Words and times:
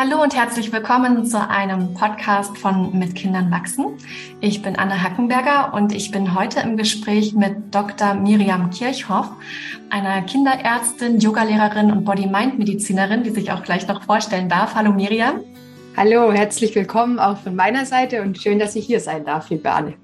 Hallo 0.00 0.22
und 0.22 0.36
herzlich 0.36 0.72
willkommen 0.72 1.26
zu 1.26 1.48
einem 1.48 1.92
Podcast 1.92 2.56
von 2.56 2.96
Mit 2.96 3.16
Kindern 3.16 3.50
wachsen. 3.50 3.98
Ich 4.40 4.62
bin 4.62 4.76
Anne 4.76 5.02
Hackenberger 5.02 5.74
und 5.74 5.92
ich 5.92 6.12
bin 6.12 6.36
heute 6.36 6.60
im 6.60 6.76
Gespräch 6.76 7.34
mit 7.34 7.74
Dr. 7.74 8.14
Miriam 8.14 8.70
Kirchhoff, 8.70 9.28
einer 9.90 10.22
Kinderärztin, 10.22 11.18
Yogalehrerin 11.18 11.90
und 11.90 12.04
Body-Mind-Medizinerin, 12.04 13.24
die 13.24 13.30
sich 13.30 13.50
auch 13.50 13.64
gleich 13.64 13.88
noch 13.88 14.04
vorstellen 14.04 14.48
darf. 14.48 14.76
Hallo 14.76 14.92
Miriam. 14.92 15.40
Hallo, 15.96 16.32
herzlich 16.32 16.76
willkommen 16.76 17.18
auch 17.18 17.38
von 17.38 17.56
meiner 17.56 17.84
Seite 17.84 18.22
und 18.22 18.40
schön, 18.40 18.60
dass 18.60 18.76
ich 18.76 18.86
hier 18.86 19.00
sein 19.00 19.24
darf, 19.24 19.50
liebe 19.50 19.68
Anne. 19.68 19.94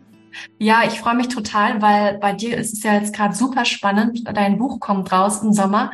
Ja, 0.58 0.82
ich 0.84 0.98
freue 0.98 1.14
mich 1.14 1.28
total, 1.28 1.80
weil 1.80 2.18
bei 2.18 2.32
dir 2.32 2.58
ist 2.58 2.72
es 2.72 2.82
ja 2.82 2.94
jetzt 2.94 3.14
gerade 3.14 3.36
super 3.36 3.64
spannend. 3.64 4.24
Dein 4.34 4.58
Buch 4.58 4.80
kommt 4.80 5.12
raus 5.12 5.40
im 5.44 5.52
Sommer 5.52 5.92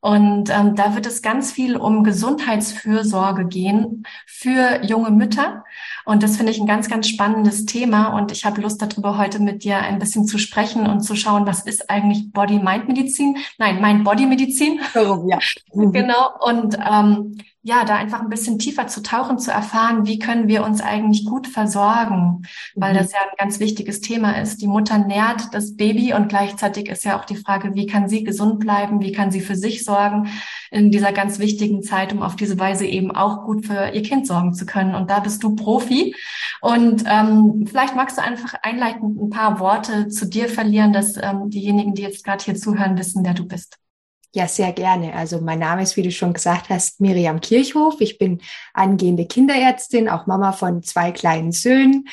und 0.00 0.48
ähm, 0.50 0.76
da 0.76 0.94
wird 0.94 1.06
es 1.06 1.22
ganz 1.22 1.50
viel 1.50 1.76
um 1.76 2.04
Gesundheitsfürsorge 2.04 3.46
gehen 3.46 4.04
für 4.26 4.84
junge 4.84 5.10
Mütter. 5.10 5.64
Und 6.04 6.22
das 6.22 6.36
finde 6.36 6.52
ich 6.52 6.60
ein 6.60 6.68
ganz, 6.68 6.88
ganz 6.88 7.08
spannendes 7.08 7.66
Thema. 7.66 8.16
Und 8.16 8.30
ich 8.30 8.44
habe 8.44 8.60
Lust 8.60 8.80
darüber 8.80 9.18
heute 9.18 9.40
mit 9.40 9.64
dir 9.64 9.78
ein 9.78 9.98
bisschen 9.98 10.24
zu 10.24 10.38
sprechen 10.38 10.86
und 10.86 11.00
zu 11.00 11.16
schauen, 11.16 11.46
was 11.46 11.62
ist 11.66 11.90
eigentlich 11.90 12.32
Body-Mind-Medizin? 12.32 13.38
Nein, 13.58 13.80
Mind-Body-Medizin. 13.80 14.80
Oh, 14.94 15.26
ja. 15.28 15.38
genau. 15.72 16.30
Und 16.40 16.78
ähm, 16.78 17.36
ja, 17.62 17.84
da 17.84 17.96
einfach 17.96 18.20
ein 18.20 18.28
bisschen 18.28 18.58
tiefer 18.58 18.86
zu 18.86 19.02
tauchen, 19.02 19.38
zu 19.38 19.50
erfahren, 19.50 20.06
wie 20.06 20.18
können 20.18 20.46
wir 20.46 20.64
uns 20.64 20.80
eigentlich 20.80 21.24
gut 21.24 21.48
versorgen, 21.48 22.42
weil 22.76 22.92
mhm. 22.92 22.98
das 22.98 23.12
ja 23.12 23.18
ein 23.18 23.36
ganz 23.36 23.58
wichtiges 23.58 24.00
Thema 24.00 24.40
ist. 24.40 24.62
Die 24.62 24.68
Mutter 24.68 24.98
nährt 24.98 25.52
das 25.52 25.76
Baby 25.76 26.14
und 26.14 26.28
gleichzeitig 26.28 26.88
ist 26.88 27.04
ja 27.04 27.18
auch 27.18 27.24
die 27.24 27.36
Frage, 27.36 27.74
wie 27.74 27.86
kann 27.86 28.08
sie 28.08 28.22
gesund 28.22 28.60
bleiben, 28.60 29.00
wie 29.00 29.12
kann 29.12 29.32
sie 29.32 29.40
für 29.40 29.56
sich 29.56 29.84
sorgen 29.84 30.28
in 30.70 30.90
dieser 30.92 31.12
ganz 31.12 31.40
wichtigen 31.40 31.82
Zeit, 31.82 32.12
um 32.12 32.22
auf 32.22 32.36
diese 32.36 32.58
Weise 32.58 32.86
eben 32.86 33.10
auch 33.10 33.44
gut 33.44 33.66
für 33.66 33.90
ihr 33.92 34.02
Kind 34.02 34.26
sorgen 34.26 34.54
zu 34.54 34.64
können. 34.64 34.94
Und 34.94 35.10
da 35.10 35.18
bist 35.20 35.42
du 35.42 35.56
Profi. 35.56 36.14
Und 36.60 37.04
ähm, 37.06 37.64
vielleicht 37.68 37.96
magst 37.96 38.18
du 38.18 38.22
einfach 38.22 38.54
einleitend 38.62 39.20
ein 39.20 39.30
paar 39.30 39.58
Worte 39.58 40.08
zu 40.08 40.26
dir 40.26 40.48
verlieren, 40.48 40.92
dass 40.92 41.16
ähm, 41.16 41.50
diejenigen, 41.50 41.94
die 41.94 42.02
jetzt 42.02 42.24
gerade 42.24 42.44
hier 42.44 42.54
zuhören, 42.54 42.98
wissen, 42.98 43.24
wer 43.24 43.34
du 43.34 43.46
bist. 43.46 43.78
Ja, 44.34 44.46
sehr 44.46 44.72
gerne. 44.72 45.14
Also 45.14 45.40
mein 45.40 45.58
Name 45.58 45.82
ist, 45.82 45.96
wie 45.96 46.02
du 46.02 46.10
schon 46.10 46.34
gesagt 46.34 46.68
hast, 46.68 47.00
Miriam 47.00 47.40
Kirchhoff. 47.40 48.00
Ich 48.00 48.18
bin 48.18 48.40
angehende 48.74 49.26
Kinderärztin, 49.26 50.08
auch 50.08 50.26
Mama 50.26 50.52
von 50.52 50.82
zwei 50.82 51.12
kleinen 51.12 51.50
Söhnen. 51.50 52.08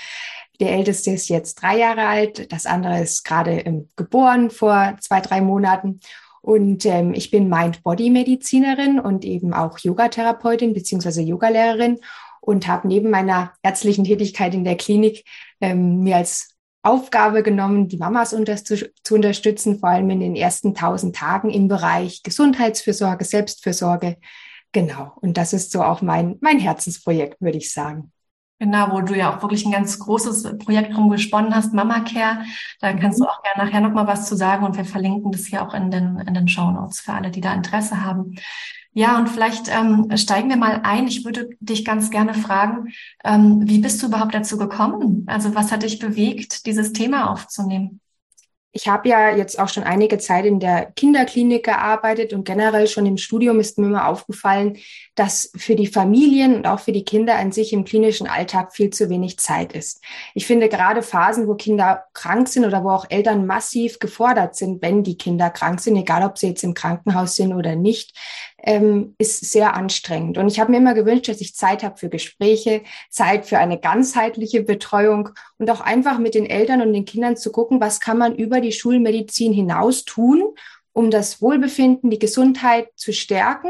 Der 0.61 0.71
älteste 0.71 1.11
ist 1.11 1.27
jetzt 1.27 1.55
drei 1.55 1.77
Jahre 1.77 2.07
alt, 2.07 2.51
das 2.53 2.65
andere 2.65 3.01
ist 3.01 3.25
gerade 3.25 3.59
ähm, 3.59 3.89
geboren 3.97 4.49
vor 4.49 4.95
zwei, 5.01 5.19
drei 5.19 5.41
Monaten. 5.41 5.99
Und 6.41 6.85
ähm, 6.85 7.13
ich 7.13 7.31
bin 7.31 7.49
Mind-Body-Medizinerin 7.49 8.99
und 8.99 9.25
eben 9.25 9.53
auch 9.53 9.79
Yogatherapeutin 9.79 10.73
beziehungsweise 10.73 11.21
Yogalehrerin 11.21 11.99
und 12.39 12.67
habe 12.67 12.87
neben 12.87 13.09
meiner 13.09 13.53
ärztlichen 13.63 14.05
Tätigkeit 14.05 14.53
in 14.53 14.63
der 14.63 14.77
Klinik 14.77 15.25
ähm, 15.59 16.03
mir 16.03 16.17
als 16.17 16.54
Aufgabe 16.85 17.43
genommen, 17.43 17.87
die 17.87 17.97
Mamas 17.97 18.33
unter 18.33 18.55
zu, 18.55 18.91
zu 19.03 19.15
unterstützen, 19.15 19.79
vor 19.79 19.89
allem 19.89 20.09
in 20.09 20.19
den 20.19 20.35
ersten 20.35 20.75
tausend 20.75 21.15
Tagen 21.15 21.49
im 21.49 21.67
Bereich 21.67 22.23
Gesundheitsfürsorge, 22.23 23.25
Selbstfürsorge. 23.25 24.17
Genau. 24.71 25.13
Und 25.21 25.37
das 25.37 25.53
ist 25.53 25.71
so 25.71 25.81
auch 25.81 26.01
mein, 26.01 26.37
mein 26.41 26.59
Herzensprojekt, 26.59 27.41
würde 27.41 27.57
ich 27.57 27.73
sagen. 27.73 28.11
Genau, 28.59 28.91
wo 28.91 29.01
du 29.01 29.15
ja 29.15 29.35
auch 29.35 29.41
wirklich 29.41 29.65
ein 29.65 29.71
ganz 29.71 29.99
großes 29.99 30.57
Projekt 30.59 30.93
drum 30.93 31.09
gesponnen 31.09 31.53
hast, 31.53 31.73
Mama 31.73 32.01
Care. 32.01 32.45
Da 32.79 32.93
kannst 32.93 33.19
du 33.19 33.25
auch 33.25 33.41
gerne 33.43 33.65
nachher 33.65 33.81
nochmal 33.81 34.07
was 34.07 34.27
zu 34.27 34.35
sagen 34.35 34.65
und 34.65 34.77
wir 34.77 34.85
verlinken 34.85 35.31
das 35.31 35.45
hier 35.45 35.61
auch 35.61 35.73
in 35.73 35.91
den, 35.91 36.19
in 36.19 36.33
den 36.33 36.47
Show 36.47 36.71
Notes 36.71 37.01
für 37.01 37.13
alle, 37.13 37.31
die 37.31 37.41
da 37.41 37.53
Interesse 37.53 38.05
haben. 38.05 38.35
Ja, 38.97 39.17
und 39.17 39.27
vielleicht 39.27 39.67
ähm, 39.67 40.09
steigen 40.15 40.47
wir 40.47 40.55
mal 40.55 40.79
ein. 40.83 41.05
Ich 41.07 41.25
würde 41.25 41.49
dich 41.59 41.83
ganz 41.83 42.11
gerne 42.11 42.33
fragen, 42.33 42.93
ähm, 43.25 43.59
wie 43.65 43.79
bist 43.79 44.01
du 44.01 44.07
überhaupt 44.07 44.33
dazu 44.33 44.57
gekommen? 44.57 45.25
Also 45.27 45.53
was 45.53 45.73
hat 45.73 45.83
dich 45.83 45.99
bewegt, 45.99 46.65
dieses 46.65 46.93
Thema 46.93 47.29
aufzunehmen? 47.29 47.99
Ich 48.71 48.89
habe 48.89 49.07
ja 49.07 49.33
jetzt 49.33 49.57
auch 49.57 49.69
schon 49.69 49.83
einige 49.83 50.17
Zeit 50.17 50.45
in 50.45 50.59
der 50.59 50.91
Kinderklinik 50.97 51.63
gearbeitet 51.63 52.33
und 52.33 52.43
generell 52.45 52.87
schon 52.87 53.05
im 53.05 53.15
Studium 53.17 53.61
ist 53.61 53.77
mir 53.77 53.87
immer 53.87 54.07
aufgefallen, 54.07 54.77
dass 55.15 55.49
für 55.55 55.75
die 55.75 55.87
Familien 55.87 56.55
und 56.55 56.67
auch 56.67 56.81
für 56.81 56.91
die 56.91 57.05
Kinder 57.05 57.35
an 57.35 57.53
sich 57.53 57.71
im 57.71 57.85
klinischen 57.85 58.27
Alltag 58.27 58.75
viel 58.75 58.89
zu 58.89 59.09
wenig 59.09 59.39
Zeit 59.39 59.71
ist. 59.71 60.01
Ich 60.33 60.45
finde 60.45 60.67
gerade 60.67 61.03
Phasen, 61.03 61.47
wo 61.47 61.55
Kinder 61.55 62.03
krank 62.13 62.49
sind 62.49 62.65
oder 62.65 62.83
wo 62.83 62.89
auch 62.89 63.05
Eltern 63.09 63.45
massiv 63.45 63.99
gefordert 63.99 64.57
sind, 64.57 64.81
wenn 64.81 65.03
die 65.03 65.17
Kinder 65.17 65.49
krank 65.49 65.79
sind, 65.79 65.95
egal 65.95 66.23
ob 66.23 66.37
sie 66.37 66.47
jetzt 66.47 66.63
im 66.63 66.73
Krankenhaus 66.73 67.35
sind 67.35 67.53
oder 67.53 67.77
nicht, 67.77 68.13
ähm, 68.65 69.15
ist 69.19 69.51
sehr 69.51 69.75
anstrengend. 69.75 70.37
Und 70.37 70.47
ich 70.47 70.59
habe 70.59 70.71
mir 70.71 70.77
immer 70.77 70.95
gewünscht, 70.95 71.29
dass 71.29 71.39
ich 71.39 71.55
Zeit 71.55 71.83
habe 71.83 71.97
für 71.97 72.09
Gespräche, 72.09 72.81
Zeit 73.09 73.45
für 73.45 73.59
eine 73.59 73.79
ganzheitliche 73.79 74.63
Betreuung 74.63 75.29
und 75.57 75.69
auch 75.69 75.81
einfach 75.81 76.17
mit 76.17 76.35
den 76.35 76.47
Eltern 76.47 76.81
und 76.81 76.91
den 76.91 77.05
Kindern 77.05 77.37
zu 77.37 77.51
gucken, 77.51 77.79
was 77.79 77.99
kann 77.99 78.17
man 78.17 78.35
über 78.35 78.61
die 78.61 78.71
Schulmedizin 78.71 79.53
hinaus 79.53 80.03
tun, 80.03 80.43
um 80.93 81.11
das 81.11 81.41
Wohlbefinden, 81.41 82.09
die 82.09 82.19
Gesundheit 82.19 82.89
zu 82.95 83.13
stärken. 83.13 83.69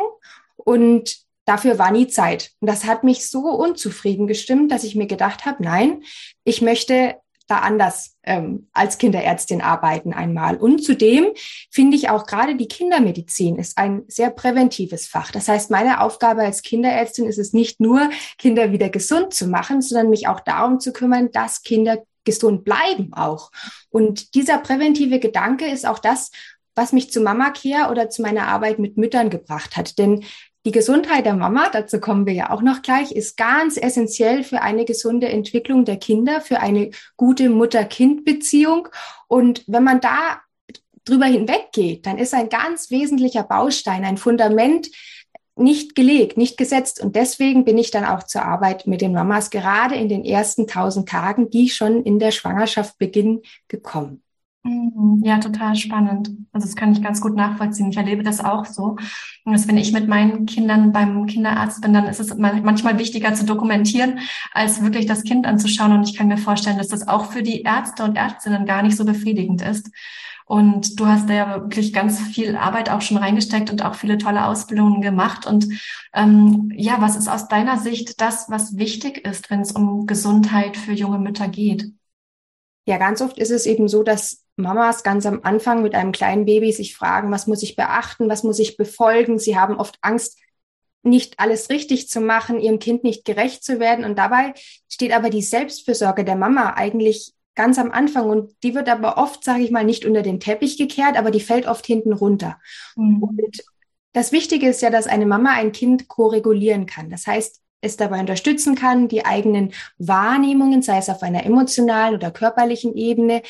Und 0.55 1.17
dafür 1.43 1.77
war 1.77 1.91
nie 1.91 2.07
Zeit. 2.07 2.51
Und 2.61 2.69
das 2.69 2.85
hat 2.85 3.03
mich 3.03 3.27
so 3.29 3.39
unzufrieden 3.49 4.27
gestimmt, 4.27 4.71
dass 4.71 4.83
ich 4.85 4.95
mir 4.95 5.07
gedacht 5.07 5.45
habe, 5.45 5.61
nein, 5.61 6.03
ich 6.45 6.61
möchte 6.61 7.15
da 7.47 7.59
anders 7.59 8.15
ähm, 8.23 8.67
als 8.73 8.97
Kinderärztin 8.97 9.61
arbeiten 9.61 10.13
einmal. 10.13 10.57
Und 10.57 10.83
zudem 10.83 11.27
finde 11.69 11.95
ich 11.95 12.09
auch 12.09 12.25
gerade 12.25 12.55
die 12.55 12.67
Kindermedizin 12.67 13.57
ist 13.57 13.77
ein 13.77 14.03
sehr 14.07 14.31
präventives 14.31 15.07
Fach. 15.07 15.31
Das 15.31 15.47
heißt, 15.47 15.69
meine 15.69 16.01
Aufgabe 16.01 16.41
als 16.41 16.61
Kinderärztin 16.61 17.25
ist 17.25 17.37
es 17.37 17.53
nicht 17.53 17.79
nur, 17.79 18.09
Kinder 18.37 18.71
wieder 18.71 18.89
gesund 18.89 19.33
zu 19.33 19.47
machen, 19.47 19.81
sondern 19.81 20.09
mich 20.09 20.27
auch 20.27 20.39
darum 20.39 20.79
zu 20.79 20.91
kümmern, 20.91 21.31
dass 21.31 21.61
Kinder 21.61 22.03
gesund 22.23 22.63
bleiben 22.65 23.13
auch. 23.13 23.51
Und 23.89 24.33
dieser 24.33 24.57
präventive 24.57 25.19
Gedanke 25.19 25.67
ist 25.67 25.85
auch 25.85 25.99
das, 25.99 26.31
was 26.75 26.91
mich 26.91 27.11
zu 27.11 27.21
Mama 27.21 27.51
Care 27.51 27.89
oder 27.89 28.09
zu 28.09 28.21
meiner 28.21 28.47
Arbeit 28.47 28.79
mit 28.79 28.97
Müttern 28.97 29.29
gebracht 29.29 29.77
hat. 29.77 29.97
Denn 29.97 30.25
die 30.65 30.71
Gesundheit 30.71 31.25
der 31.25 31.35
Mama, 31.35 31.69
dazu 31.69 31.99
kommen 31.99 32.25
wir 32.25 32.33
ja 32.33 32.49
auch 32.49 32.63
noch 32.63 32.81
gleich, 32.81 33.11
ist 33.11 33.37
ganz 33.37 33.77
essentiell 33.77 34.43
für 34.43 34.61
eine 34.63 34.83
gesunde 34.83 35.29
Entwicklung 35.29 35.85
der 35.85 35.97
Kinder, 35.97 36.41
für 36.41 36.59
eine 36.59 36.89
gute 37.17 37.49
Mutter-Kind-Beziehung. 37.49 38.87
Und 39.27 39.63
wenn 39.67 39.83
man 39.83 40.01
da 40.01 40.41
drüber 41.05 41.27
hinweggeht, 41.27 42.07
dann 42.07 42.17
ist 42.17 42.33
ein 42.33 42.49
ganz 42.49 42.89
wesentlicher 42.89 43.43
Baustein, 43.43 44.03
ein 44.03 44.17
Fundament 44.17 44.89
nicht 45.55 45.95
gelegt, 45.95 46.35
nicht 46.35 46.57
gesetzt. 46.57 46.99
Und 46.99 47.15
deswegen 47.15 47.63
bin 47.63 47.77
ich 47.77 47.91
dann 47.91 48.03
auch 48.03 48.23
zur 48.23 48.43
Arbeit 48.43 48.87
mit 48.87 49.01
den 49.01 49.13
Mamas 49.13 49.51
gerade 49.51 49.95
in 49.95 50.09
den 50.09 50.25
ersten 50.25 50.67
tausend 50.67 51.07
Tagen, 51.07 51.49
die 51.49 51.69
schon 51.69 52.03
in 52.03 52.17
der 52.17 52.31
Schwangerschaft 52.31 52.97
beginnen, 52.97 53.41
gekommen. 53.67 54.24
Mhm. 54.65 55.21
Ja, 55.23 55.37
total 55.39 55.75
spannend. 55.75 56.31
Also 56.51 56.65
das 56.65 56.75
kann 56.75 56.91
ich 56.91 57.01
ganz 57.03 57.21
gut 57.21 57.35
nachvollziehen. 57.35 57.89
Ich 57.89 57.97
erlebe 57.97 58.23
das 58.23 58.43
auch 58.43 58.65
so. 58.65 58.97
Und 59.43 59.53
dass 59.53 59.67
wenn 59.67 59.77
ich 59.77 59.93
mit 59.93 60.07
meinen 60.07 60.47
Kindern 60.47 60.91
beim 60.91 61.27
Kinderarzt 61.27 61.81
bin, 61.81 61.93
dann 61.93 62.07
ist 62.07 62.19
es 62.19 62.35
manchmal 62.35 62.97
wichtiger 62.97 63.35
zu 63.35 63.45
dokumentieren, 63.45 64.19
als 64.53 64.81
wirklich 64.81 65.05
das 65.05 65.23
Kind 65.23 65.45
anzuschauen. 65.45 65.91
Und 65.91 66.09
ich 66.09 66.17
kann 66.17 66.27
mir 66.27 66.37
vorstellen, 66.37 66.79
dass 66.79 66.87
das 66.87 67.07
auch 67.07 67.31
für 67.31 67.43
die 67.43 67.61
Ärzte 67.61 68.03
und 68.03 68.17
Ärztinnen 68.17 68.65
gar 68.65 68.81
nicht 68.81 68.97
so 68.97 69.05
befriedigend 69.05 69.61
ist. 69.61 69.91
Und 70.47 70.99
du 70.99 71.07
hast 71.07 71.29
da 71.29 71.33
ja 71.33 71.61
wirklich 71.61 71.93
ganz 71.93 72.19
viel 72.19 72.55
Arbeit 72.55 72.89
auch 72.89 73.01
schon 73.01 73.17
reingesteckt 73.17 73.69
und 73.71 73.83
auch 73.83 73.95
viele 73.95 74.17
tolle 74.17 74.45
Ausbildungen 74.45 75.01
gemacht. 75.01 75.45
Und 75.45 75.67
ähm, 76.13 76.71
ja, 76.75 76.97
was 76.99 77.15
ist 77.15 77.27
aus 77.27 77.47
deiner 77.47 77.77
Sicht 77.77 78.19
das, 78.19 78.49
was 78.49 78.77
wichtig 78.77 79.25
ist, 79.27 79.51
wenn 79.51 79.61
es 79.61 79.71
um 79.73 80.07
Gesundheit 80.07 80.75
für 80.77 80.93
junge 80.93 81.19
Mütter 81.19 81.47
geht? 81.47 81.91
Ja, 82.87 82.97
ganz 82.97 83.21
oft 83.21 83.37
ist 83.39 83.51
es 83.51 83.65
eben 83.65 83.87
so, 83.87 84.03
dass 84.03 84.44
Mamas 84.57 85.03
ganz 85.03 85.25
am 85.25 85.41
Anfang 85.43 85.81
mit 85.81 85.95
einem 85.95 86.11
kleinen 86.11 86.45
Baby 86.45 86.71
sich 86.71 86.95
fragen, 86.95 87.31
was 87.31 87.47
muss 87.47 87.63
ich 87.63 87.75
beachten, 87.75 88.29
was 88.29 88.43
muss 88.43 88.59
ich 88.59 88.77
befolgen. 88.77 89.37
Sie 89.39 89.57
haben 89.57 89.77
oft 89.77 89.97
Angst, 90.01 90.39
nicht 91.03 91.39
alles 91.39 91.69
richtig 91.69 92.09
zu 92.09 92.19
machen, 92.19 92.59
ihrem 92.59 92.79
Kind 92.79 93.03
nicht 93.03 93.25
gerecht 93.25 93.63
zu 93.63 93.79
werden. 93.79 94.05
Und 94.05 94.17
dabei 94.17 94.53
steht 94.89 95.13
aber 95.13 95.29
die 95.29 95.43
Selbstfürsorge 95.43 96.25
der 96.25 96.35
Mama 96.35 96.73
eigentlich 96.73 97.33
ganz 97.53 97.79
am 97.79 97.91
Anfang 97.91 98.29
und 98.29 98.51
die 98.63 98.75
wird 98.75 98.89
aber 98.89 99.17
oft, 99.17 99.43
sage 99.43 99.63
ich 99.63 99.71
mal, 99.71 99.85
nicht 99.85 100.05
unter 100.05 100.21
den 100.21 100.39
Teppich 100.39 100.77
gekehrt, 100.77 101.17
aber 101.17 101.31
die 101.31 101.39
fällt 101.39 101.67
oft 101.67 101.85
hinten 101.85 102.11
runter. 102.11 102.59
Mhm. 102.95 103.23
Und 103.23 103.63
das 104.13 104.31
Wichtige 104.31 104.67
ist 104.67 104.81
ja, 104.81 104.89
dass 104.89 105.07
eine 105.07 105.25
Mama 105.25 105.51
ein 105.51 105.71
Kind 105.71 106.07
ko-regulieren 106.07 106.85
kann. 106.85 107.09
Das 107.09 107.27
heißt, 107.27 107.61
es 107.81 107.97
dabei 107.97 108.19
unterstützen 108.19 108.75
kann, 108.75 109.07
die 109.07 109.25
eigenen 109.25 109.73
Wahrnehmungen, 109.97 110.81
sei 110.81 110.97
es 110.97 111.09
auf 111.09 111.21
einer 111.21 111.45
emotionalen 111.45 112.15
oder 112.15 112.31
körperlichen 112.31 112.95
Ebene, 112.95 113.41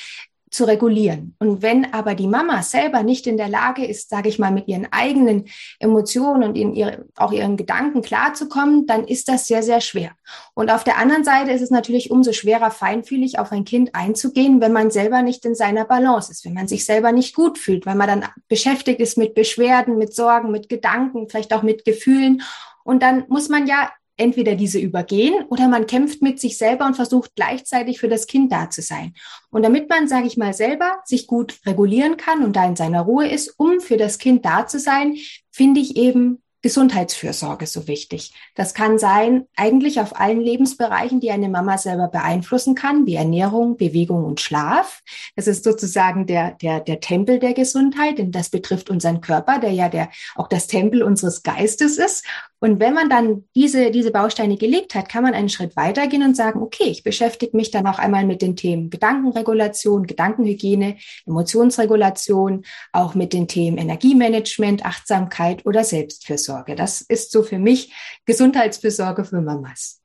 zu 0.55 0.65
regulieren. 0.65 1.35
Und 1.39 1.61
wenn 1.61 1.93
aber 1.93 2.15
die 2.15 2.27
Mama 2.27 2.63
selber 2.63 3.03
nicht 3.03 3.27
in 3.27 3.37
der 3.37 3.49
Lage 3.49 3.85
ist, 3.85 4.09
sage 4.09 4.29
ich 4.29 4.39
mal, 4.39 4.51
mit 4.51 4.67
ihren 4.67 4.87
eigenen 4.91 5.45
Emotionen 5.79 6.43
und 6.43 6.55
in 6.55 6.73
ihre, 6.73 7.05
auch 7.17 7.31
ihren 7.31 7.57
Gedanken 7.57 8.01
klarzukommen, 8.01 8.87
dann 8.87 9.05
ist 9.05 9.27
das 9.27 9.47
sehr, 9.47 9.63
sehr 9.63 9.81
schwer. 9.81 10.11
Und 10.53 10.71
auf 10.71 10.83
der 10.83 10.97
anderen 10.97 11.23
Seite 11.23 11.51
ist 11.51 11.61
es 11.61 11.69
natürlich 11.69 12.09
umso 12.09 12.31
schwerer, 12.31 12.71
feinfühlig 12.71 13.37
auf 13.37 13.51
ein 13.51 13.65
Kind 13.65 13.93
einzugehen, 13.93 14.61
wenn 14.61 14.73
man 14.73 14.91
selber 14.91 15.21
nicht 15.21 15.45
in 15.45 15.55
seiner 15.55 15.85
Balance 15.85 16.31
ist, 16.31 16.45
wenn 16.45 16.53
man 16.53 16.67
sich 16.67 16.85
selber 16.85 17.11
nicht 17.11 17.35
gut 17.35 17.57
fühlt, 17.57 17.85
weil 17.85 17.95
man 17.95 18.07
dann 18.07 18.25
beschäftigt 18.47 18.99
ist 18.99 19.17
mit 19.17 19.35
Beschwerden, 19.35 19.97
mit 19.97 20.15
Sorgen, 20.15 20.51
mit 20.51 20.69
Gedanken, 20.69 21.29
vielleicht 21.29 21.53
auch 21.53 21.63
mit 21.63 21.85
Gefühlen. 21.85 22.41
Und 22.83 23.03
dann 23.03 23.25
muss 23.27 23.49
man 23.49 23.67
ja 23.67 23.91
entweder 24.17 24.55
diese 24.55 24.79
übergehen 24.79 25.45
oder 25.49 25.67
man 25.67 25.87
kämpft 25.87 26.21
mit 26.21 26.39
sich 26.39 26.57
selber 26.57 26.85
und 26.85 26.95
versucht 26.95 27.35
gleichzeitig 27.35 27.99
für 27.99 28.07
das 28.07 28.27
Kind 28.27 28.51
da 28.51 28.69
zu 28.69 28.81
sein. 28.81 29.13
Und 29.49 29.63
damit 29.63 29.89
man, 29.89 30.07
sage 30.07 30.27
ich 30.27 30.37
mal, 30.37 30.53
selber 30.53 30.99
sich 31.05 31.27
gut 31.27 31.59
regulieren 31.65 32.17
kann 32.17 32.43
und 32.43 32.55
da 32.55 32.65
in 32.65 32.75
seiner 32.75 33.01
Ruhe 33.01 33.27
ist, 33.27 33.53
um 33.57 33.79
für 33.81 33.97
das 33.97 34.17
Kind 34.17 34.45
da 34.45 34.67
zu 34.67 34.79
sein, 34.79 35.17
finde 35.51 35.81
ich 35.81 35.97
eben 35.97 36.41
Gesundheitsfürsorge 36.65 37.67
so 37.67 37.87
wichtig. 37.87 38.33
Das 38.55 38.73
kann 38.73 38.97
sein, 38.97 39.45
eigentlich 39.55 39.99
auf 39.99 40.19
allen 40.19 40.41
Lebensbereichen, 40.41 41.19
die 41.19 41.29
eine 41.29 41.47
Mama 41.47 41.77
selber 41.77 42.07
beeinflussen 42.07 42.73
kann, 42.73 43.05
wie 43.05 43.13
Ernährung, 43.13 43.77
Bewegung 43.77 44.25
und 44.25 44.41
Schlaf. 44.41 45.03
Das 45.35 45.45
ist 45.45 45.63
sozusagen 45.63 46.25
der, 46.25 46.53
der, 46.53 46.79
der 46.79 47.01
Tempel 47.01 47.37
der 47.37 47.53
Gesundheit, 47.53 48.17
denn 48.17 48.31
das 48.31 48.49
betrifft 48.49 48.89
unseren 48.89 49.21
Körper, 49.21 49.59
der 49.59 49.73
ja 49.73 49.89
der, 49.89 50.09
auch 50.33 50.47
das 50.47 50.65
Tempel 50.65 51.03
unseres 51.03 51.43
Geistes 51.43 51.99
ist. 51.99 52.25
Und 52.59 52.79
wenn 52.79 52.95
man 52.95 53.11
dann 53.11 53.43
diese, 53.53 53.91
diese 53.91 54.09
Bausteine 54.09 54.57
gelegt 54.57 54.95
hat, 54.95 55.07
kann 55.07 55.21
man 55.21 55.35
einen 55.35 55.49
Schritt 55.49 55.75
weitergehen 55.75 56.23
und 56.23 56.35
sagen, 56.35 56.63
okay, 56.63 56.85
ich 56.85 57.03
beschäftige 57.03 57.55
mich 57.55 57.69
dann 57.69 57.85
auch 57.85 57.99
einmal 57.99 58.25
mit 58.25 58.41
den 58.41 58.55
Themen 58.55 58.89
Gedankenregulation, 58.89 60.07
Gedankenhygiene, 60.07 60.97
Emotionsregulation, 61.27 62.65
auch 62.91 63.13
mit 63.13 63.33
den 63.33 63.47
Themen 63.47 63.77
Energiemanagement, 63.77 64.83
Achtsamkeit 64.83 65.63
oder 65.67 65.83
Selbstfürsorge. 65.83 66.54
Das 66.63 67.01
ist 67.01 67.31
so 67.31 67.43
für 67.43 67.59
mich 67.59 67.93
Gesundheitsfürsorge 68.25 69.25
für 69.25 69.41
Mamas. 69.41 70.01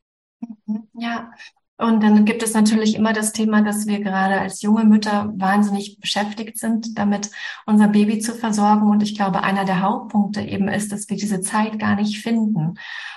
Mhm. 0.66 0.88
Ja, 0.94 1.30
und 1.80 2.02
dann 2.02 2.26
gibt 2.26 2.42
es 2.42 2.52
natürlich 2.52 2.94
immer 2.94 3.14
das 3.14 3.32
Thema, 3.32 3.62
dass 3.62 3.86
wir 3.86 4.00
gerade 4.00 4.38
als 4.38 4.60
junge 4.60 4.84
Mütter 4.84 5.32
wahnsinnig 5.36 5.98
beschäftigt 5.98 6.58
sind, 6.58 6.98
damit 6.98 7.30
unser 7.64 7.88
Baby 7.88 8.18
zu 8.18 8.34
versorgen. 8.34 8.90
Und 8.90 9.02
ich 9.02 9.16
glaube, 9.16 9.42
einer 9.42 9.64
der 9.64 9.80
Hauptpunkte 9.80 10.42
eben 10.42 10.68
ist, 10.68 10.92
dass 10.92 11.08
wir 11.08 11.16
diese 11.16 11.40
Zeit 11.40 11.78
gar 11.78 11.96
nicht 11.96 12.22
finden. 12.22 12.74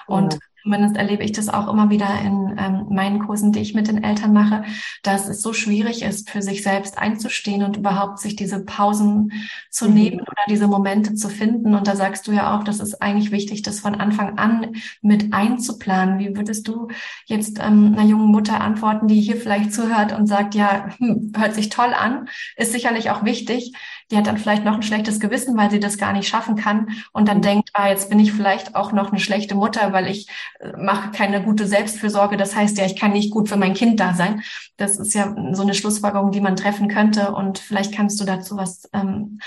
Und 0.07 0.39
Zumindest 0.63 0.95
erlebe 0.95 1.23
ich 1.23 1.33
das 1.33 1.49
auch 1.49 1.67
immer 1.67 1.89
wieder 1.89 2.07
in 2.21 2.55
ähm, 2.57 2.85
meinen 2.89 3.19
Kursen, 3.19 3.51
die 3.51 3.59
ich 3.59 3.73
mit 3.73 3.89
den 3.89 4.01
Eltern 4.01 4.31
mache, 4.31 4.63
dass 5.03 5.27
es 5.27 5.41
so 5.41 5.51
schwierig 5.51 6.03
ist, 6.03 6.29
für 6.29 6.41
sich 6.41 6.63
selbst 6.63 6.97
einzustehen 6.97 7.63
und 7.63 7.75
überhaupt 7.75 8.19
sich 8.19 8.37
diese 8.37 8.63
Pausen 8.63 9.33
zu 9.69 9.89
mhm. 9.89 9.93
nehmen 9.93 10.19
oder 10.21 10.43
diese 10.47 10.67
Momente 10.67 11.15
zu 11.15 11.27
finden. 11.27 11.75
Und 11.75 11.87
da 11.87 11.97
sagst 11.97 12.27
du 12.27 12.31
ja 12.31 12.57
auch, 12.57 12.63
das 12.63 12.79
ist 12.79 13.01
eigentlich 13.01 13.31
wichtig, 13.31 13.61
das 13.61 13.81
von 13.81 13.95
Anfang 13.95 14.37
an 14.37 14.75
mit 15.01 15.33
einzuplanen. 15.33 16.17
Wie 16.19 16.37
würdest 16.37 16.65
du 16.69 16.87
jetzt 17.25 17.59
ähm, 17.59 17.95
einer 17.97 18.07
jungen 18.07 18.31
Mutter 18.31 18.61
antworten, 18.61 19.07
die 19.07 19.19
hier 19.19 19.35
vielleicht 19.35 19.73
zuhört 19.73 20.13
und 20.13 20.27
sagt, 20.27 20.55
ja, 20.55 20.87
hm, 20.97 21.33
hört 21.35 21.55
sich 21.55 21.67
toll 21.67 21.93
an, 21.93 22.29
ist 22.55 22.71
sicherlich 22.71 23.09
auch 23.09 23.25
wichtig, 23.25 23.73
die 24.13 24.17
hat 24.19 24.27
dann 24.27 24.37
vielleicht 24.37 24.63
noch 24.63 24.75
ein 24.75 24.83
schlechtes 24.83 25.19
Gewissen, 25.19 25.57
weil 25.57 25.71
sie 25.71 25.79
das 25.79 25.97
gar 25.97 26.13
nicht 26.13 26.27
schaffen 26.27 26.55
kann 26.55 26.89
und 27.13 27.27
dann 27.27 27.37
mhm. 27.37 27.41
denkt, 27.41 27.69
ah, 27.73 27.89
jetzt 27.89 28.11
bin 28.11 28.19
ich 28.19 28.31
vielleicht 28.31 28.75
auch 28.75 28.91
noch 28.91 29.09
eine 29.09 29.19
schlechte 29.19 29.55
Mutter, 29.55 29.91
weil 29.91 30.07
ich 30.07 30.29
äh, 30.59 30.71
mache 30.77 31.09
keine 31.11 31.41
gute 31.41 31.65
Selbstfürsorge. 31.65 32.37
Das 32.37 32.55
heißt 32.55 32.77
ja, 32.77 32.85
ich 32.85 32.95
kann 32.95 33.13
nicht 33.13 33.31
gut 33.31 33.49
für 33.49 33.57
mein 33.57 33.73
Kind 33.73 33.99
da 33.99 34.13
sein. 34.13 34.43
Das 34.77 34.99
ist 34.99 35.15
ja 35.15 35.35
so 35.53 35.63
eine 35.63 35.73
Schlussfolgerung, 35.73 36.31
die 36.31 36.41
man 36.41 36.55
treffen 36.55 36.89
könnte. 36.89 37.31
Und 37.31 37.57
vielleicht 37.57 37.95
kannst 37.95 38.21
du 38.21 38.25
dazu 38.25 38.55
was 38.55 38.87
ähm, 38.93 39.39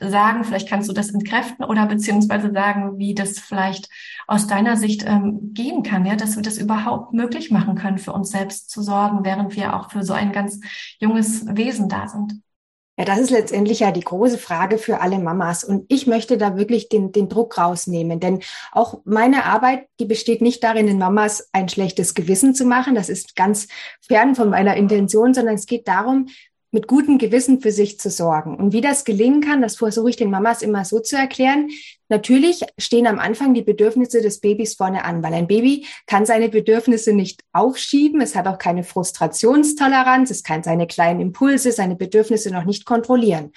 sagen, 0.00 0.44
vielleicht 0.44 0.68
kannst 0.68 0.88
du 0.88 0.92
das 0.92 1.10
entkräften 1.10 1.64
oder 1.64 1.86
beziehungsweise 1.86 2.52
sagen, 2.52 2.98
wie 2.98 3.14
das 3.14 3.40
vielleicht 3.40 3.88
aus 4.28 4.46
deiner 4.46 4.76
Sicht 4.76 5.04
ähm, 5.04 5.52
gehen 5.52 5.82
kann, 5.82 6.06
ja, 6.06 6.14
dass 6.14 6.36
wir 6.36 6.44
das 6.44 6.58
überhaupt 6.58 7.12
möglich 7.12 7.50
machen 7.50 7.74
können, 7.74 7.98
für 7.98 8.12
uns 8.12 8.30
selbst 8.30 8.70
zu 8.70 8.82
sorgen, 8.82 9.24
während 9.24 9.56
wir 9.56 9.74
auch 9.74 9.90
für 9.90 10.04
so 10.04 10.12
ein 10.12 10.30
ganz 10.30 10.60
junges 11.00 11.44
Wesen 11.56 11.88
da 11.88 12.06
sind. 12.06 12.40
Ja, 13.02 13.06
das 13.06 13.18
ist 13.18 13.30
letztendlich 13.30 13.80
ja 13.80 13.90
die 13.90 14.04
große 14.04 14.38
Frage 14.38 14.78
für 14.78 15.00
alle 15.00 15.18
Mamas. 15.18 15.64
Und 15.64 15.86
ich 15.88 16.06
möchte 16.06 16.38
da 16.38 16.56
wirklich 16.56 16.88
den, 16.88 17.10
den 17.10 17.28
Druck 17.28 17.58
rausnehmen. 17.58 18.20
Denn 18.20 18.38
auch 18.70 19.00
meine 19.04 19.44
Arbeit, 19.44 19.88
die 19.98 20.04
besteht 20.04 20.40
nicht 20.40 20.62
darin, 20.62 20.86
den 20.86 20.98
Mamas 20.98 21.48
ein 21.50 21.68
schlechtes 21.68 22.14
Gewissen 22.14 22.54
zu 22.54 22.64
machen. 22.64 22.94
Das 22.94 23.08
ist 23.08 23.34
ganz 23.34 23.66
fern 24.00 24.36
von 24.36 24.50
meiner 24.50 24.76
Intention, 24.76 25.34
sondern 25.34 25.56
es 25.56 25.66
geht 25.66 25.88
darum, 25.88 26.28
mit 26.72 26.88
gutem 26.88 27.18
Gewissen 27.18 27.60
für 27.60 27.70
sich 27.70 28.00
zu 28.00 28.10
sorgen. 28.10 28.56
Und 28.56 28.72
wie 28.72 28.80
das 28.80 29.04
gelingen 29.04 29.42
kann, 29.42 29.60
das 29.60 29.76
versuche 29.76 30.08
ich 30.08 30.16
den 30.16 30.30
Mamas 30.30 30.62
immer 30.62 30.86
so 30.86 31.00
zu 31.00 31.16
erklären. 31.16 31.68
Natürlich 32.08 32.62
stehen 32.78 33.06
am 33.06 33.18
Anfang 33.18 33.52
die 33.52 33.62
Bedürfnisse 33.62 34.22
des 34.22 34.40
Babys 34.40 34.74
vorne 34.74 35.04
an, 35.04 35.22
weil 35.22 35.34
ein 35.34 35.46
Baby 35.46 35.86
kann 36.06 36.24
seine 36.24 36.48
Bedürfnisse 36.48 37.12
nicht 37.12 37.42
aufschieben. 37.52 38.22
Es 38.22 38.34
hat 38.34 38.46
auch 38.46 38.58
keine 38.58 38.84
Frustrationstoleranz. 38.84 40.30
Es 40.30 40.42
kann 40.42 40.62
seine 40.62 40.86
kleinen 40.86 41.20
Impulse, 41.20 41.72
seine 41.72 41.94
Bedürfnisse 41.94 42.50
noch 42.50 42.64
nicht 42.64 42.86
kontrollieren. 42.86 43.52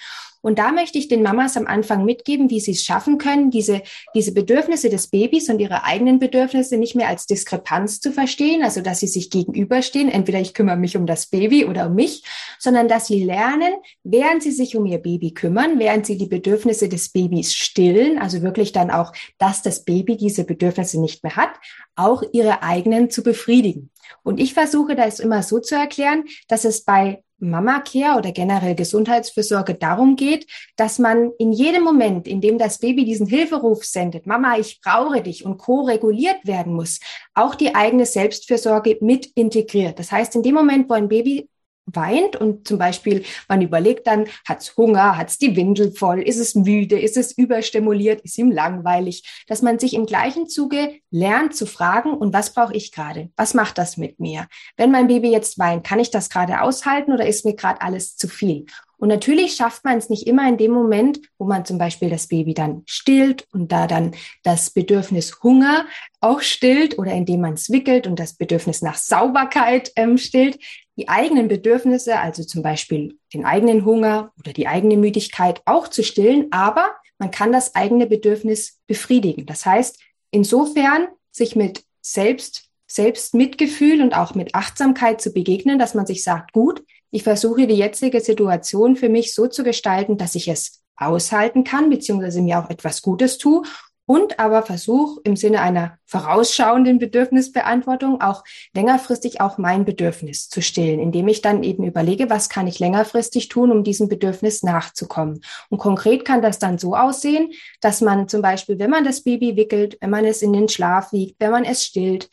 Und 0.46 0.60
da 0.60 0.70
möchte 0.70 0.96
ich 0.96 1.08
den 1.08 1.24
Mamas 1.24 1.56
am 1.56 1.66
Anfang 1.66 2.04
mitgeben, 2.04 2.50
wie 2.50 2.60
sie 2.60 2.70
es 2.70 2.84
schaffen 2.84 3.18
können, 3.18 3.50
diese, 3.50 3.82
diese 4.14 4.32
Bedürfnisse 4.32 4.88
des 4.88 5.08
Babys 5.08 5.48
und 5.48 5.58
ihre 5.58 5.82
eigenen 5.82 6.20
Bedürfnisse 6.20 6.76
nicht 6.76 6.94
mehr 6.94 7.08
als 7.08 7.26
Diskrepanz 7.26 7.98
zu 7.98 8.12
verstehen, 8.12 8.62
also 8.62 8.80
dass 8.80 9.00
sie 9.00 9.08
sich 9.08 9.30
gegenüberstehen, 9.30 10.08
entweder 10.08 10.38
ich 10.38 10.54
kümmere 10.54 10.76
mich 10.76 10.96
um 10.96 11.04
das 11.04 11.26
Baby 11.26 11.64
oder 11.64 11.86
um 11.86 11.96
mich, 11.96 12.22
sondern 12.60 12.86
dass 12.86 13.08
sie 13.08 13.24
lernen, 13.24 13.74
während 14.04 14.40
sie 14.40 14.52
sich 14.52 14.76
um 14.76 14.86
ihr 14.86 14.98
Baby 14.98 15.32
kümmern, 15.32 15.80
während 15.80 16.06
sie 16.06 16.16
die 16.16 16.28
Bedürfnisse 16.28 16.88
des 16.88 17.08
Babys 17.08 17.52
stillen, 17.52 18.20
also 18.20 18.42
wirklich 18.42 18.70
dann 18.70 18.92
auch, 18.92 19.12
dass 19.38 19.62
das 19.62 19.84
Baby 19.84 20.16
diese 20.16 20.44
Bedürfnisse 20.44 21.00
nicht 21.00 21.24
mehr 21.24 21.34
hat, 21.34 21.54
auch 21.96 22.22
ihre 22.32 22.62
eigenen 22.62 23.10
zu 23.10 23.24
befriedigen. 23.24 23.90
Und 24.22 24.38
ich 24.38 24.54
versuche 24.54 24.94
das 24.94 25.18
immer 25.18 25.42
so 25.42 25.58
zu 25.58 25.74
erklären, 25.74 26.22
dass 26.46 26.64
es 26.64 26.84
bei 26.84 27.24
Mama 27.38 27.80
Care 27.80 28.18
oder 28.18 28.32
generell 28.32 28.74
Gesundheitsfürsorge 28.74 29.74
darum 29.74 30.16
geht, 30.16 30.46
dass 30.76 30.98
man 30.98 31.32
in 31.38 31.52
jedem 31.52 31.84
Moment, 31.84 32.26
in 32.26 32.40
dem 32.40 32.58
das 32.58 32.78
Baby 32.78 33.04
diesen 33.04 33.26
Hilferuf 33.26 33.84
sendet, 33.84 34.26
Mama, 34.26 34.58
ich 34.58 34.80
brauche 34.80 35.22
dich 35.22 35.44
und 35.44 35.58
co-reguliert 35.58 36.46
werden 36.46 36.74
muss, 36.74 37.00
auch 37.34 37.54
die 37.54 37.74
eigene 37.74 38.06
Selbstfürsorge 38.06 38.98
mit 39.00 39.26
integriert. 39.34 39.98
Das 39.98 40.12
heißt, 40.12 40.34
in 40.36 40.42
dem 40.42 40.54
Moment, 40.54 40.88
wo 40.88 40.94
ein 40.94 41.08
Baby 41.08 41.48
weint 41.86 42.36
und 42.36 42.66
zum 42.66 42.78
Beispiel 42.78 43.24
man 43.48 43.62
überlegt 43.62 44.06
dann, 44.06 44.26
hat's 44.46 44.76
Hunger, 44.76 45.16
hat's 45.16 45.38
die 45.38 45.56
Windel 45.56 45.92
voll, 45.92 46.20
ist 46.20 46.38
es 46.38 46.54
müde, 46.54 46.98
ist 46.98 47.16
es 47.16 47.32
überstimuliert, 47.36 48.20
ist 48.22 48.38
ihm 48.38 48.50
langweilig, 48.50 49.44
dass 49.46 49.62
man 49.62 49.78
sich 49.78 49.94
im 49.94 50.06
gleichen 50.06 50.48
Zuge 50.48 51.00
lernt 51.10 51.54
zu 51.54 51.66
fragen, 51.66 52.12
und 52.12 52.32
was 52.32 52.52
brauche 52.52 52.74
ich 52.74 52.92
gerade? 52.92 53.30
Was 53.36 53.54
macht 53.54 53.78
das 53.78 53.96
mit 53.96 54.20
mir? 54.20 54.46
Wenn 54.76 54.90
mein 54.90 55.06
Baby 55.06 55.30
jetzt 55.30 55.58
weint, 55.58 55.84
kann 55.84 56.00
ich 56.00 56.10
das 56.10 56.28
gerade 56.28 56.60
aushalten 56.60 57.12
oder 57.12 57.26
ist 57.26 57.44
mir 57.44 57.54
gerade 57.54 57.80
alles 57.80 58.16
zu 58.16 58.28
viel? 58.28 58.66
Und 58.98 59.08
natürlich 59.08 59.54
schafft 59.54 59.84
man 59.84 59.98
es 59.98 60.08
nicht 60.08 60.26
immer 60.26 60.48
in 60.48 60.56
dem 60.56 60.70
Moment, 60.70 61.20
wo 61.38 61.44
man 61.44 61.64
zum 61.64 61.78
Beispiel 61.78 62.08
das 62.08 62.28
Baby 62.28 62.54
dann 62.54 62.82
stillt 62.86 63.46
und 63.52 63.70
da 63.72 63.86
dann 63.86 64.14
das 64.42 64.70
Bedürfnis 64.70 65.42
Hunger 65.42 65.86
auch 66.20 66.40
stillt 66.40 66.98
oder 66.98 67.12
indem 67.12 67.42
man 67.42 67.54
es 67.54 67.70
wickelt 67.70 68.06
und 68.06 68.18
das 68.18 68.34
Bedürfnis 68.34 68.82
nach 68.82 68.96
Sauberkeit 68.96 69.92
ähm, 69.96 70.16
stillt. 70.16 70.58
Die 70.96 71.08
eigenen 71.08 71.48
Bedürfnisse, 71.48 72.18
also 72.18 72.42
zum 72.42 72.62
Beispiel 72.62 73.18
den 73.34 73.44
eigenen 73.44 73.84
Hunger 73.84 74.32
oder 74.38 74.54
die 74.54 74.66
eigene 74.66 74.96
Müdigkeit 74.96 75.60
auch 75.66 75.88
zu 75.88 76.02
stillen, 76.02 76.46
aber 76.50 76.94
man 77.18 77.30
kann 77.30 77.52
das 77.52 77.74
eigene 77.74 78.06
Bedürfnis 78.06 78.80
befriedigen. 78.86 79.44
Das 79.44 79.66
heißt, 79.66 80.00
insofern 80.30 81.08
sich 81.30 81.54
mit 81.54 81.84
selbst 82.00 82.66
Selbstmitgefühl 82.88 84.00
und 84.00 84.14
auch 84.14 84.34
mit 84.34 84.54
Achtsamkeit 84.54 85.20
zu 85.20 85.32
begegnen, 85.32 85.78
dass 85.78 85.94
man 85.94 86.06
sich 86.06 86.22
sagt, 86.22 86.52
gut, 86.52 86.84
ich 87.16 87.22
versuche 87.22 87.66
die 87.66 87.76
jetzige 87.76 88.20
Situation 88.20 88.94
für 88.94 89.08
mich 89.08 89.32
so 89.32 89.46
zu 89.46 89.64
gestalten, 89.64 90.18
dass 90.18 90.34
ich 90.34 90.48
es 90.48 90.82
aushalten 90.96 91.64
kann, 91.64 91.88
beziehungsweise 91.88 92.42
mir 92.42 92.58
auch 92.58 92.68
etwas 92.68 93.00
Gutes 93.00 93.38
tue 93.38 93.62
und 94.04 94.38
aber 94.38 94.62
versuche 94.62 95.22
im 95.24 95.34
Sinne 95.34 95.62
einer 95.62 95.96
vorausschauenden 96.04 96.98
Bedürfnisbeantwortung 96.98 98.20
auch 98.20 98.44
längerfristig 98.74 99.40
auch 99.40 99.56
mein 99.56 99.86
Bedürfnis 99.86 100.50
zu 100.50 100.60
stillen, 100.60 101.00
indem 101.00 101.26
ich 101.28 101.40
dann 101.40 101.62
eben 101.62 101.84
überlege, 101.84 102.28
was 102.28 102.50
kann 102.50 102.66
ich 102.66 102.80
längerfristig 102.80 103.48
tun, 103.48 103.72
um 103.72 103.82
diesem 103.82 104.08
Bedürfnis 104.08 104.62
nachzukommen. 104.62 105.40
Und 105.70 105.78
konkret 105.78 106.26
kann 106.26 106.42
das 106.42 106.58
dann 106.58 106.76
so 106.76 106.94
aussehen, 106.94 107.50
dass 107.80 108.02
man 108.02 108.28
zum 108.28 108.42
Beispiel, 108.42 108.78
wenn 108.78 108.90
man 108.90 109.04
das 109.04 109.22
Baby 109.22 109.56
wickelt, 109.56 109.96
wenn 110.02 110.10
man 110.10 110.26
es 110.26 110.42
in 110.42 110.52
den 110.52 110.68
Schlaf 110.68 111.12
wiegt, 111.12 111.36
wenn 111.40 111.50
man 111.50 111.64
es 111.64 111.82
stillt, 111.82 112.28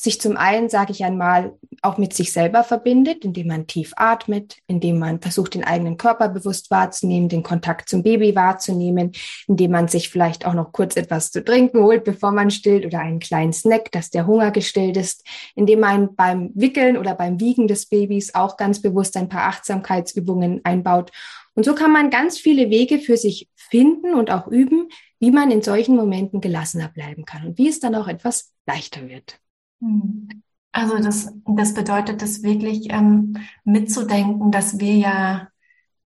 sich 0.00 0.20
zum 0.20 0.36
einen, 0.36 0.68
sage 0.68 0.92
ich 0.92 1.04
einmal, 1.04 1.54
auch 1.82 1.98
mit 1.98 2.14
sich 2.14 2.32
selber 2.32 2.62
verbindet, 2.62 3.24
indem 3.24 3.48
man 3.48 3.66
tief 3.66 3.92
atmet, 3.96 4.58
indem 4.68 5.00
man 5.00 5.20
versucht, 5.20 5.54
den 5.54 5.64
eigenen 5.64 5.96
Körper 5.96 6.28
bewusst 6.28 6.70
wahrzunehmen, 6.70 7.28
den 7.28 7.42
Kontakt 7.42 7.88
zum 7.88 8.04
Baby 8.04 8.36
wahrzunehmen, 8.36 9.10
indem 9.48 9.72
man 9.72 9.88
sich 9.88 10.08
vielleicht 10.08 10.46
auch 10.46 10.54
noch 10.54 10.70
kurz 10.70 10.96
etwas 10.96 11.32
zu 11.32 11.44
trinken 11.44 11.82
holt, 11.82 12.04
bevor 12.04 12.30
man 12.30 12.52
stillt 12.52 12.86
oder 12.86 13.00
einen 13.00 13.18
kleinen 13.18 13.52
Snack, 13.52 13.90
dass 13.90 14.10
der 14.10 14.28
Hunger 14.28 14.52
gestillt 14.52 14.96
ist, 14.96 15.26
indem 15.56 15.80
man 15.80 16.14
beim 16.14 16.52
Wickeln 16.54 16.96
oder 16.96 17.16
beim 17.16 17.40
Wiegen 17.40 17.66
des 17.66 17.86
Babys 17.86 18.36
auch 18.36 18.56
ganz 18.56 18.80
bewusst 18.80 19.16
ein 19.16 19.28
paar 19.28 19.48
Achtsamkeitsübungen 19.48 20.60
einbaut. 20.62 21.10
Und 21.54 21.64
so 21.64 21.74
kann 21.74 21.92
man 21.92 22.10
ganz 22.10 22.38
viele 22.38 22.70
Wege 22.70 23.00
für 23.00 23.16
sich 23.16 23.48
finden 23.56 24.14
und 24.14 24.30
auch 24.30 24.46
üben, 24.46 24.88
wie 25.18 25.32
man 25.32 25.50
in 25.50 25.62
solchen 25.62 25.96
Momenten 25.96 26.40
gelassener 26.40 26.88
bleiben 26.88 27.24
kann 27.24 27.48
und 27.48 27.58
wie 27.58 27.68
es 27.68 27.80
dann 27.80 27.96
auch 27.96 28.06
etwas 28.06 28.52
leichter 28.64 29.08
wird. 29.08 29.40
Hm. 29.80 30.28
Also 30.72 30.98
das, 30.98 31.32
das 31.46 31.74
bedeutet 31.74 32.22
es 32.22 32.42
wirklich 32.42 32.88
ähm, 32.90 33.36
mitzudenken, 33.64 34.50
dass 34.52 34.78
wir 34.78 34.94
ja 34.94 35.48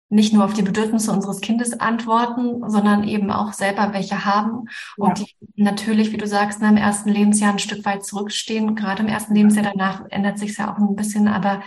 nicht 0.09 0.35
nur 0.35 0.45
auf 0.45 0.52
die 0.52 0.62
Bedürfnisse 0.62 1.11
unseres 1.11 1.40
Kindes 1.40 1.81
antworten, 1.81 2.69
sondern 2.69 3.02
eben 3.02 3.31
auch 3.31 3.54
selber 3.54 3.95
welche 3.95 4.26
haben 4.26 4.69
ja. 4.99 5.07
und 5.07 5.19
die 5.19 5.35
natürlich, 5.57 6.12
wie 6.12 6.19
du 6.19 6.26
sagst, 6.26 6.61
im 6.61 6.76
ersten 6.76 7.09
Lebensjahr 7.09 7.52
ein 7.52 7.59
Stück 7.59 7.85
weit 7.87 8.04
zurückstehen. 8.04 8.75
Gerade 8.76 9.02
im 9.02 9.09
ersten 9.09 9.35
Lebensjahr 9.35 9.64
danach 9.64 10.04
ändert 10.11 10.38
sich 10.38 10.57
ja 10.59 10.73
auch 10.73 10.78
ein 10.78 10.97
bisschen, 10.97 11.28
aber 11.28 11.62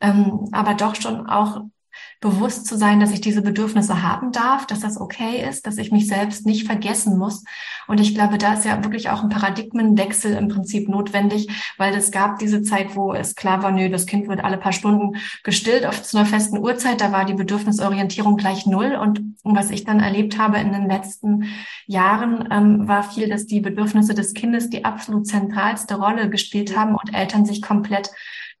ähm, 0.00 0.48
aber 0.52 0.74
doch 0.74 0.94
schon 0.94 1.26
auch 1.26 1.62
bewusst 2.20 2.66
zu 2.66 2.76
sein, 2.76 3.00
dass 3.00 3.12
ich 3.12 3.22
diese 3.22 3.40
Bedürfnisse 3.40 4.02
haben 4.02 4.30
darf, 4.30 4.66
dass 4.66 4.80
das 4.80 5.00
okay 5.00 5.42
ist, 5.48 5.66
dass 5.66 5.78
ich 5.78 5.90
mich 5.90 6.06
selbst 6.06 6.44
nicht 6.44 6.66
vergessen 6.66 7.16
muss. 7.16 7.44
Und 7.88 7.98
ich 7.98 8.14
glaube, 8.14 8.36
da 8.36 8.52
ist 8.52 8.66
ja 8.66 8.84
wirklich 8.84 9.08
auch 9.08 9.22
ein 9.22 9.30
Paradigmenwechsel 9.30 10.34
im 10.34 10.48
Prinzip 10.48 10.88
notwendig, 10.88 11.48
weil 11.78 11.94
es 11.94 12.10
gab 12.10 12.38
diese 12.38 12.62
Zeit, 12.62 12.94
wo 12.94 13.14
es 13.14 13.34
klar 13.34 13.62
war, 13.62 13.70
nö, 13.70 13.88
das 13.88 14.04
Kind 14.04 14.28
wird 14.28 14.44
alle 14.44 14.58
paar 14.58 14.72
Stunden 14.72 15.16
gestillt 15.44 15.86
auf 15.86 16.02
zu 16.02 16.18
einer 16.18 16.26
festen 16.26 16.58
Uhrzeit. 16.58 17.00
Da 17.00 17.10
war 17.10 17.24
die 17.24 17.34
Bedürfnisorientierung 17.34 18.36
gleich 18.36 18.66
null. 18.66 18.98
Und 19.00 19.22
was 19.42 19.70
ich 19.70 19.84
dann 19.84 20.00
erlebt 20.00 20.38
habe 20.38 20.58
in 20.58 20.72
den 20.72 20.88
letzten 20.88 21.46
Jahren, 21.86 22.46
ähm, 22.50 22.86
war 22.86 23.02
viel, 23.02 23.30
dass 23.30 23.46
die 23.46 23.60
Bedürfnisse 23.60 24.14
des 24.14 24.34
Kindes 24.34 24.68
die 24.68 24.84
absolut 24.84 25.26
zentralste 25.26 25.94
Rolle 25.94 26.28
gespielt 26.28 26.76
haben 26.76 26.94
und 26.94 27.14
Eltern 27.14 27.46
sich 27.46 27.62
komplett 27.62 28.10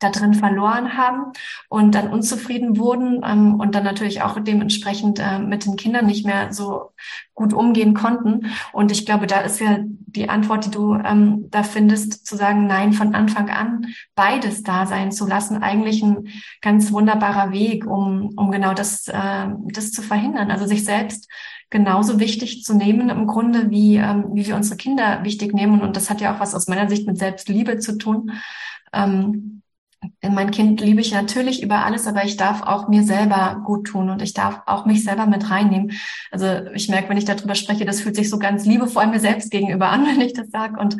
da 0.00 0.10
drin 0.10 0.34
verloren 0.34 0.96
haben 0.96 1.32
und 1.68 1.94
dann 1.94 2.08
unzufrieden 2.08 2.78
wurden 2.78 3.20
ähm, 3.24 3.60
und 3.60 3.74
dann 3.74 3.84
natürlich 3.84 4.22
auch 4.22 4.40
dementsprechend 4.40 5.20
äh, 5.20 5.38
mit 5.38 5.66
den 5.66 5.76
Kindern 5.76 6.06
nicht 6.06 6.26
mehr 6.26 6.52
so 6.52 6.92
gut 7.34 7.52
umgehen 7.52 7.94
konnten. 7.94 8.46
Und 8.72 8.90
ich 8.90 9.06
glaube, 9.06 9.26
da 9.26 9.40
ist 9.40 9.60
ja 9.60 9.78
die 9.80 10.28
Antwort, 10.28 10.66
die 10.66 10.70
du 10.70 10.94
ähm, 10.94 11.46
da 11.50 11.62
findest, 11.62 12.26
zu 12.26 12.36
sagen, 12.36 12.66
nein, 12.66 12.92
von 12.92 13.14
Anfang 13.14 13.50
an 13.50 13.86
beides 14.14 14.62
da 14.62 14.86
sein 14.86 15.12
zu 15.12 15.26
lassen, 15.26 15.62
eigentlich 15.62 16.02
ein 16.02 16.28
ganz 16.60 16.92
wunderbarer 16.92 17.52
Weg, 17.52 17.86
um, 17.86 18.30
um 18.36 18.50
genau 18.50 18.74
das, 18.74 19.06
äh, 19.08 19.46
das 19.72 19.92
zu 19.92 20.02
verhindern. 20.02 20.50
Also 20.50 20.66
sich 20.66 20.84
selbst 20.84 21.28
genauso 21.70 22.18
wichtig 22.18 22.64
zu 22.64 22.74
nehmen 22.74 23.10
im 23.10 23.26
Grunde, 23.26 23.70
wie, 23.70 23.96
ähm, 23.96 24.26
wie 24.32 24.46
wir 24.46 24.56
unsere 24.56 24.76
Kinder 24.76 25.22
wichtig 25.24 25.54
nehmen. 25.54 25.80
Und 25.80 25.96
das 25.96 26.10
hat 26.10 26.20
ja 26.20 26.34
auch 26.34 26.40
was 26.40 26.54
aus 26.54 26.68
meiner 26.68 26.88
Sicht 26.88 27.06
mit 27.06 27.18
Selbstliebe 27.18 27.78
zu 27.78 27.96
tun. 27.96 28.32
Ähm, 28.92 29.62
mein 30.22 30.50
Kind 30.50 30.80
liebe 30.80 31.00
ich 31.00 31.12
natürlich 31.12 31.62
über 31.62 31.84
alles, 31.84 32.06
aber 32.06 32.24
ich 32.24 32.36
darf 32.36 32.62
auch 32.62 32.88
mir 32.88 33.02
selber 33.02 33.62
gut 33.64 33.86
tun 33.86 34.08
und 34.08 34.22
ich 34.22 34.32
darf 34.32 34.62
auch 34.66 34.86
mich 34.86 35.04
selber 35.04 35.26
mit 35.26 35.50
reinnehmen. 35.50 35.92
Also 36.30 36.70
ich 36.74 36.88
merke, 36.88 37.10
wenn 37.10 37.18
ich 37.18 37.26
darüber 37.26 37.54
spreche, 37.54 37.84
das 37.84 38.00
fühlt 38.00 38.16
sich 38.16 38.30
so 38.30 38.38
ganz 38.38 38.64
liebevoll 38.64 39.06
mir 39.08 39.20
selbst 39.20 39.50
gegenüber 39.50 39.90
an, 39.90 40.06
wenn 40.06 40.20
ich 40.20 40.32
das 40.32 40.50
sage. 40.50 40.78
Und, 40.80 40.96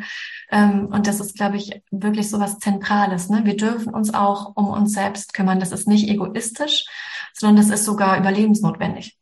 ähm, 0.51 0.87
und 0.91 1.07
das 1.07 1.19
ist, 1.19 1.35
glaube 1.35 1.57
ich, 1.57 1.81
wirklich 1.89 2.29
so 2.29 2.39
was 2.39 2.59
Zentrales. 2.59 3.29
Ne? 3.29 3.41
Wir 3.43 3.57
dürfen 3.57 3.93
uns 3.93 4.13
auch 4.13 4.55
um 4.55 4.67
uns 4.67 4.93
selbst 4.93 5.33
kümmern. 5.33 5.59
Das 5.59 5.71
ist 5.71 5.87
nicht 5.87 6.07
egoistisch, 6.07 6.85
sondern 7.33 7.67
das 7.67 7.73
ist 7.73 7.85
sogar 7.85 8.19
überlebensnotwendig. 8.19 9.17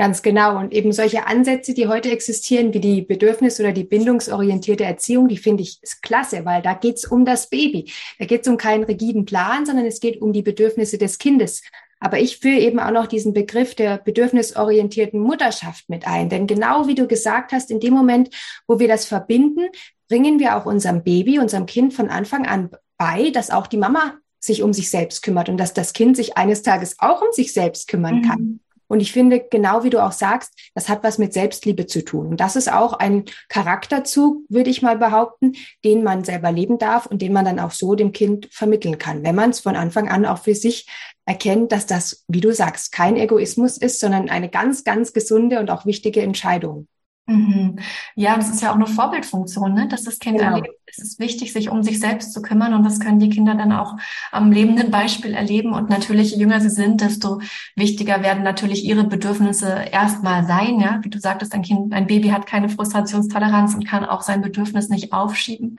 Ganz 0.00 0.22
genau. 0.22 0.58
Und 0.58 0.72
eben 0.72 0.92
solche 0.92 1.26
Ansätze, 1.26 1.74
die 1.74 1.86
heute 1.86 2.10
existieren, 2.10 2.72
wie 2.72 2.80
die 2.80 3.02
Bedürfnis- 3.02 3.60
oder 3.60 3.72
die 3.72 3.84
bindungsorientierte 3.84 4.82
Erziehung, 4.82 5.28
die 5.28 5.36
finde 5.36 5.62
ich 5.62 5.78
klasse, 6.00 6.46
weil 6.46 6.62
da 6.62 6.72
geht 6.72 6.96
es 6.96 7.04
um 7.04 7.26
das 7.26 7.50
Baby. 7.50 7.92
Da 8.18 8.24
geht 8.24 8.40
es 8.40 8.48
um 8.48 8.56
keinen 8.56 8.84
rigiden 8.84 9.26
Plan, 9.26 9.66
sondern 9.66 9.84
es 9.84 10.00
geht 10.00 10.22
um 10.22 10.32
die 10.32 10.40
Bedürfnisse 10.40 10.96
des 10.96 11.18
Kindes. 11.18 11.60
Aber 11.98 12.18
ich 12.18 12.38
führe 12.38 12.60
eben 12.60 12.80
auch 12.80 12.92
noch 12.92 13.08
diesen 13.08 13.34
Begriff 13.34 13.74
der 13.74 13.98
bedürfnisorientierten 13.98 15.20
Mutterschaft 15.20 15.90
mit 15.90 16.06
ein. 16.06 16.30
Denn 16.30 16.46
genau 16.46 16.86
wie 16.86 16.94
du 16.94 17.06
gesagt 17.06 17.52
hast, 17.52 17.70
in 17.70 17.78
dem 17.78 17.92
Moment, 17.92 18.30
wo 18.66 18.78
wir 18.78 18.88
das 18.88 19.04
verbinden, 19.04 19.68
bringen 20.08 20.38
wir 20.40 20.56
auch 20.56 20.64
unserem 20.64 21.02
Baby, 21.02 21.40
unserem 21.40 21.66
Kind 21.66 21.92
von 21.92 22.08
Anfang 22.08 22.46
an 22.46 22.70
bei, 22.96 23.28
dass 23.28 23.50
auch 23.50 23.66
die 23.66 23.76
Mama 23.76 24.14
sich 24.38 24.62
um 24.62 24.72
sich 24.72 24.88
selbst 24.88 25.20
kümmert 25.22 25.50
und 25.50 25.58
dass 25.58 25.74
das 25.74 25.92
Kind 25.92 26.16
sich 26.16 26.38
eines 26.38 26.62
Tages 26.62 26.96
auch 27.00 27.20
um 27.20 27.32
sich 27.32 27.52
selbst 27.52 27.86
kümmern 27.86 28.22
mhm. 28.22 28.60
Und 28.90 28.98
ich 28.98 29.12
finde, 29.12 29.38
genau 29.38 29.84
wie 29.84 29.90
du 29.90 30.04
auch 30.04 30.10
sagst, 30.10 30.52
das 30.74 30.88
hat 30.88 31.04
was 31.04 31.16
mit 31.18 31.32
Selbstliebe 31.32 31.86
zu 31.86 32.04
tun. 32.04 32.26
Und 32.26 32.40
das 32.40 32.56
ist 32.56 32.72
auch 32.72 32.94
ein 32.94 33.24
Charakterzug, 33.48 34.42
würde 34.48 34.68
ich 34.68 34.82
mal 34.82 34.98
behaupten, 34.98 35.52
den 35.84 36.02
man 36.02 36.24
selber 36.24 36.50
leben 36.50 36.76
darf 36.76 37.06
und 37.06 37.22
den 37.22 37.32
man 37.32 37.44
dann 37.44 37.60
auch 37.60 37.70
so 37.70 37.94
dem 37.94 38.10
Kind 38.10 38.48
vermitteln 38.50 38.98
kann, 38.98 39.22
wenn 39.22 39.36
man 39.36 39.50
es 39.50 39.60
von 39.60 39.76
Anfang 39.76 40.08
an 40.08 40.26
auch 40.26 40.38
für 40.38 40.56
sich 40.56 40.88
erkennt, 41.24 41.70
dass 41.70 41.86
das, 41.86 42.24
wie 42.26 42.40
du 42.40 42.52
sagst, 42.52 42.90
kein 42.90 43.16
Egoismus 43.16 43.78
ist, 43.78 44.00
sondern 44.00 44.28
eine 44.28 44.48
ganz, 44.48 44.82
ganz 44.82 45.12
gesunde 45.12 45.60
und 45.60 45.70
auch 45.70 45.86
wichtige 45.86 46.22
Entscheidung. 46.22 46.88
Mhm. 47.30 47.76
Ja, 48.16 48.36
das 48.36 48.50
ist 48.50 48.60
ja 48.60 48.70
auch 48.70 48.74
eine 48.74 48.88
Vorbildfunktion, 48.88 49.72
ne? 49.72 49.86
dass 49.86 50.02
das 50.02 50.18
Kind 50.18 50.38
genau. 50.38 50.56
erlebt. 50.56 50.74
Es 50.86 50.98
ist 50.98 51.20
wichtig, 51.20 51.52
sich 51.52 51.70
um 51.70 51.84
sich 51.84 52.00
selbst 52.00 52.32
zu 52.32 52.42
kümmern 52.42 52.74
und 52.74 52.82
das 52.82 52.98
können 52.98 53.20
die 53.20 53.28
Kinder 53.28 53.54
dann 53.54 53.70
auch 53.70 53.96
am 54.32 54.50
lebenden 54.50 54.90
Beispiel 54.90 55.34
erleben. 55.34 55.72
Und 55.72 55.88
natürlich, 55.88 56.32
je 56.32 56.40
jünger 56.40 56.60
sie 56.60 56.70
sind, 56.70 57.00
desto 57.00 57.40
wichtiger 57.76 58.22
werden 58.22 58.42
natürlich 58.42 58.84
ihre 58.84 59.04
Bedürfnisse 59.04 59.84
erstmal 59.92 60.44
sein. 60.44 60.80
Ja, 60.80 60.98
wie 61.02 61.10
du 61.10 61.20
sagtest, 61.20 61.54
ein 61.54 61.62
Kind, 61.62 61.92
ein 61.92 62.08
Baby 62.08 62.30
hat 62.30 62.46
keine 62.46 62.68
Frustrationstoleranz 62.68 63.74
und 63.74 63.86
kann 63.86 64.04
auch 64.04 64.22
sein 64.22 64.42
Bedürfnis 64.42 64.88
nicht 64.88 65.12
aufschieben. 65.12 65.76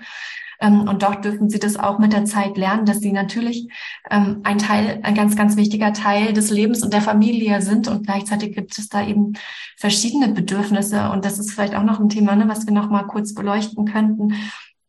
Ähm, 0.61 0.87
und 0.87 1.03
dort 1.03 1.25
dürfen 1.25 1.49
sie 1.49 1.59
das 1.59 1.75
auch 1.75 1.99
mit 1.99 2.13
der 2.13 2.25
Zeit 2.25 2.55
lernen, 2.55 2.85
dass 2.85 2.99
sie 2.99 3.11
natürlich 3.11 3.67
ähm, 4.09 4.41
ein 4.43 4.59
Teil, 4.59 4.99
ein 5.03 5.15
ganz, 5.15 5.35
ganz 5.35 5.57
wichtiger 5.57 5.91
Teil 5.91 6.33
des 6.33 6.51
Lebens 6.51 6.83
und 6.83 6.93
der 6.93 7.01
Familie 7.01 7.61
sind. 7.61 7.87
Und 7.87 8.05
gleichzeitig 8.05 8.55
gibt 8.55 8.77
es 8.77 8.87
da 8.87 9.05
eben 9.05 9.33
verschiedene 9.77 10.29
Bedürfnisse. 10.29 11.09
Und 11.09 11.25
das 11.25 11.39
ist 11.39 11.51
vielleicht 11.51 11.75
auch 11.75 11.83
noch 11.83 11.99
ein 11.99 12.09
Thema, 12.09 12.35
ne, 12.35 12.47
was 12.47 12.65
wir 12.65 12.73
noch 12.73 12.89
mal 12.89 13.03
kurz 13.03 13.33
beleuchten 13.33 13.85
könnten 13.85 14.35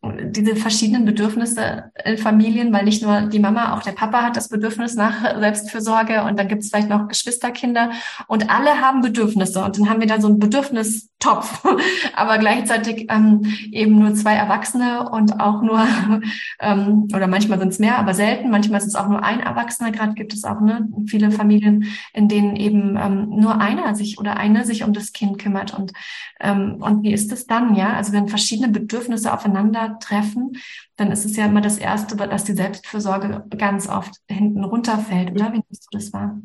diese 0.05 0.57
verschiedenen 0.57 1.05
Bedürfnisse 1.05 1.93
in 2.05 2.19
Familien, 2.19 2.73
weil 2.73 2.85
nicht 2.85 3.02
nur 3.02 3.23
die 3.23 3.38
Mama, 3.38 3.76
auch 3.76 3.83
der 3.83 3.93
Papa 3.93 4.23
hat 4.23 4.37
das 4.37 4.49
Bedürfnis 4.49 4.97
nach 4.97 5.38
Selbstfürsorge 5.38 6.25
und 6.25 6.38
dann 6.38 6.49
gibt 6.49 6.64
es 6.64 6.71
vielleicht 6.71 6.88
noch 6.88 7.07
Geschwisterkinder 7.07 7.93
und 8.26 8.50
alle 8.50 8.81
haben 8.81 9.00
Bedürfnisse 9.00 9.64
und 9.64 9.79
dann 9.79 9.88
haben 9.88 10.00
wir 10.00 10.09
da 10.09 10.21
so 10.21 10.26
einen 10.26 10.41
Bedürfnistopf, 11.23 11.64
aber 12.17 12.38
gleichzeitig 12.38 13.07
ähm, 13.11 13.43
eben 13.71 13.99
nur 13.99 14.14
zwei 14.14 14.35
Erwachsene 14.35 15.09
und 15.11 15.41
auch 15.41 15.62
nur, 15.62 15.87
ähm, 16.61 17.09
oder 17.14 17.26
manchmal 17.26 17.59
sind 17.59 17.69
es 17.69 17.79
mehr, 17.79 17.99
aber 17.99 18.14
selten, 18.14 18.50
manchmal 18.50 18.81
ist 18.81 18.87
es 18.87 18.95
auch 18.95 19.09
nur 19.09 19.23
ein 19.23 19.41
Erwachsener, 19.41 19.91
gerade 19.91 20.14
gibt 20.14 20.33
es 20.33 20.45
auch 20.45 20.61
ne, 20.61 20.88
viele 21.07 21.31
Familien, 21.31 21.87
in 22.12 22.29
denen 22.29 22.57
eben 22.57 22.97
ähm, 22.97 23.29
nur 23.31 23.61
einer 23.61 23.95
sich 23.95 24.19
oder 24.19 24.37
eine 24.37 24.64
sich 24.64 24.85
um 24.85 24.93
das 24.93 25.12
Kind 25.12 25.38
kümmert. 25.38 25.75
Und, 25.75 25.93
ähm, 26.41 26.76
und 26.81 27.02
wie 27.02 27.12
ist 27.12 27.33
es 27.33 27.47
dann, 27.47 27.75
ja, 27.75 27.95
also 27.95 28.12
wenn 28.12 28.29
verschiedene 28.29 28.69
Bedürfnisse 28.69 29.33
aufeinander 29.33 29.99
treffen, 30.00 30.52
dann 30.97 31.11
ist 31.11 31.25
es 31.25 31.37
ja 31.37 31.47
immer 31.47 31.61
das 31.61 31.79
Erste, 31.79 32.17
dass 32.17 32.45
die 32.45 32.52
Selbstfürsorge 32.52 33.45
ganz 33.57 33.88
oft 33.88 34.17
hinten 34.29 34.64
runterfällt, 34.64 35.33
oder? 35.33 35.52
Wie 35.52 35.62
nimmst 35.69 35.88
du 35.91 35.99
das 35.99 36.12
wahr? 36.12 36.37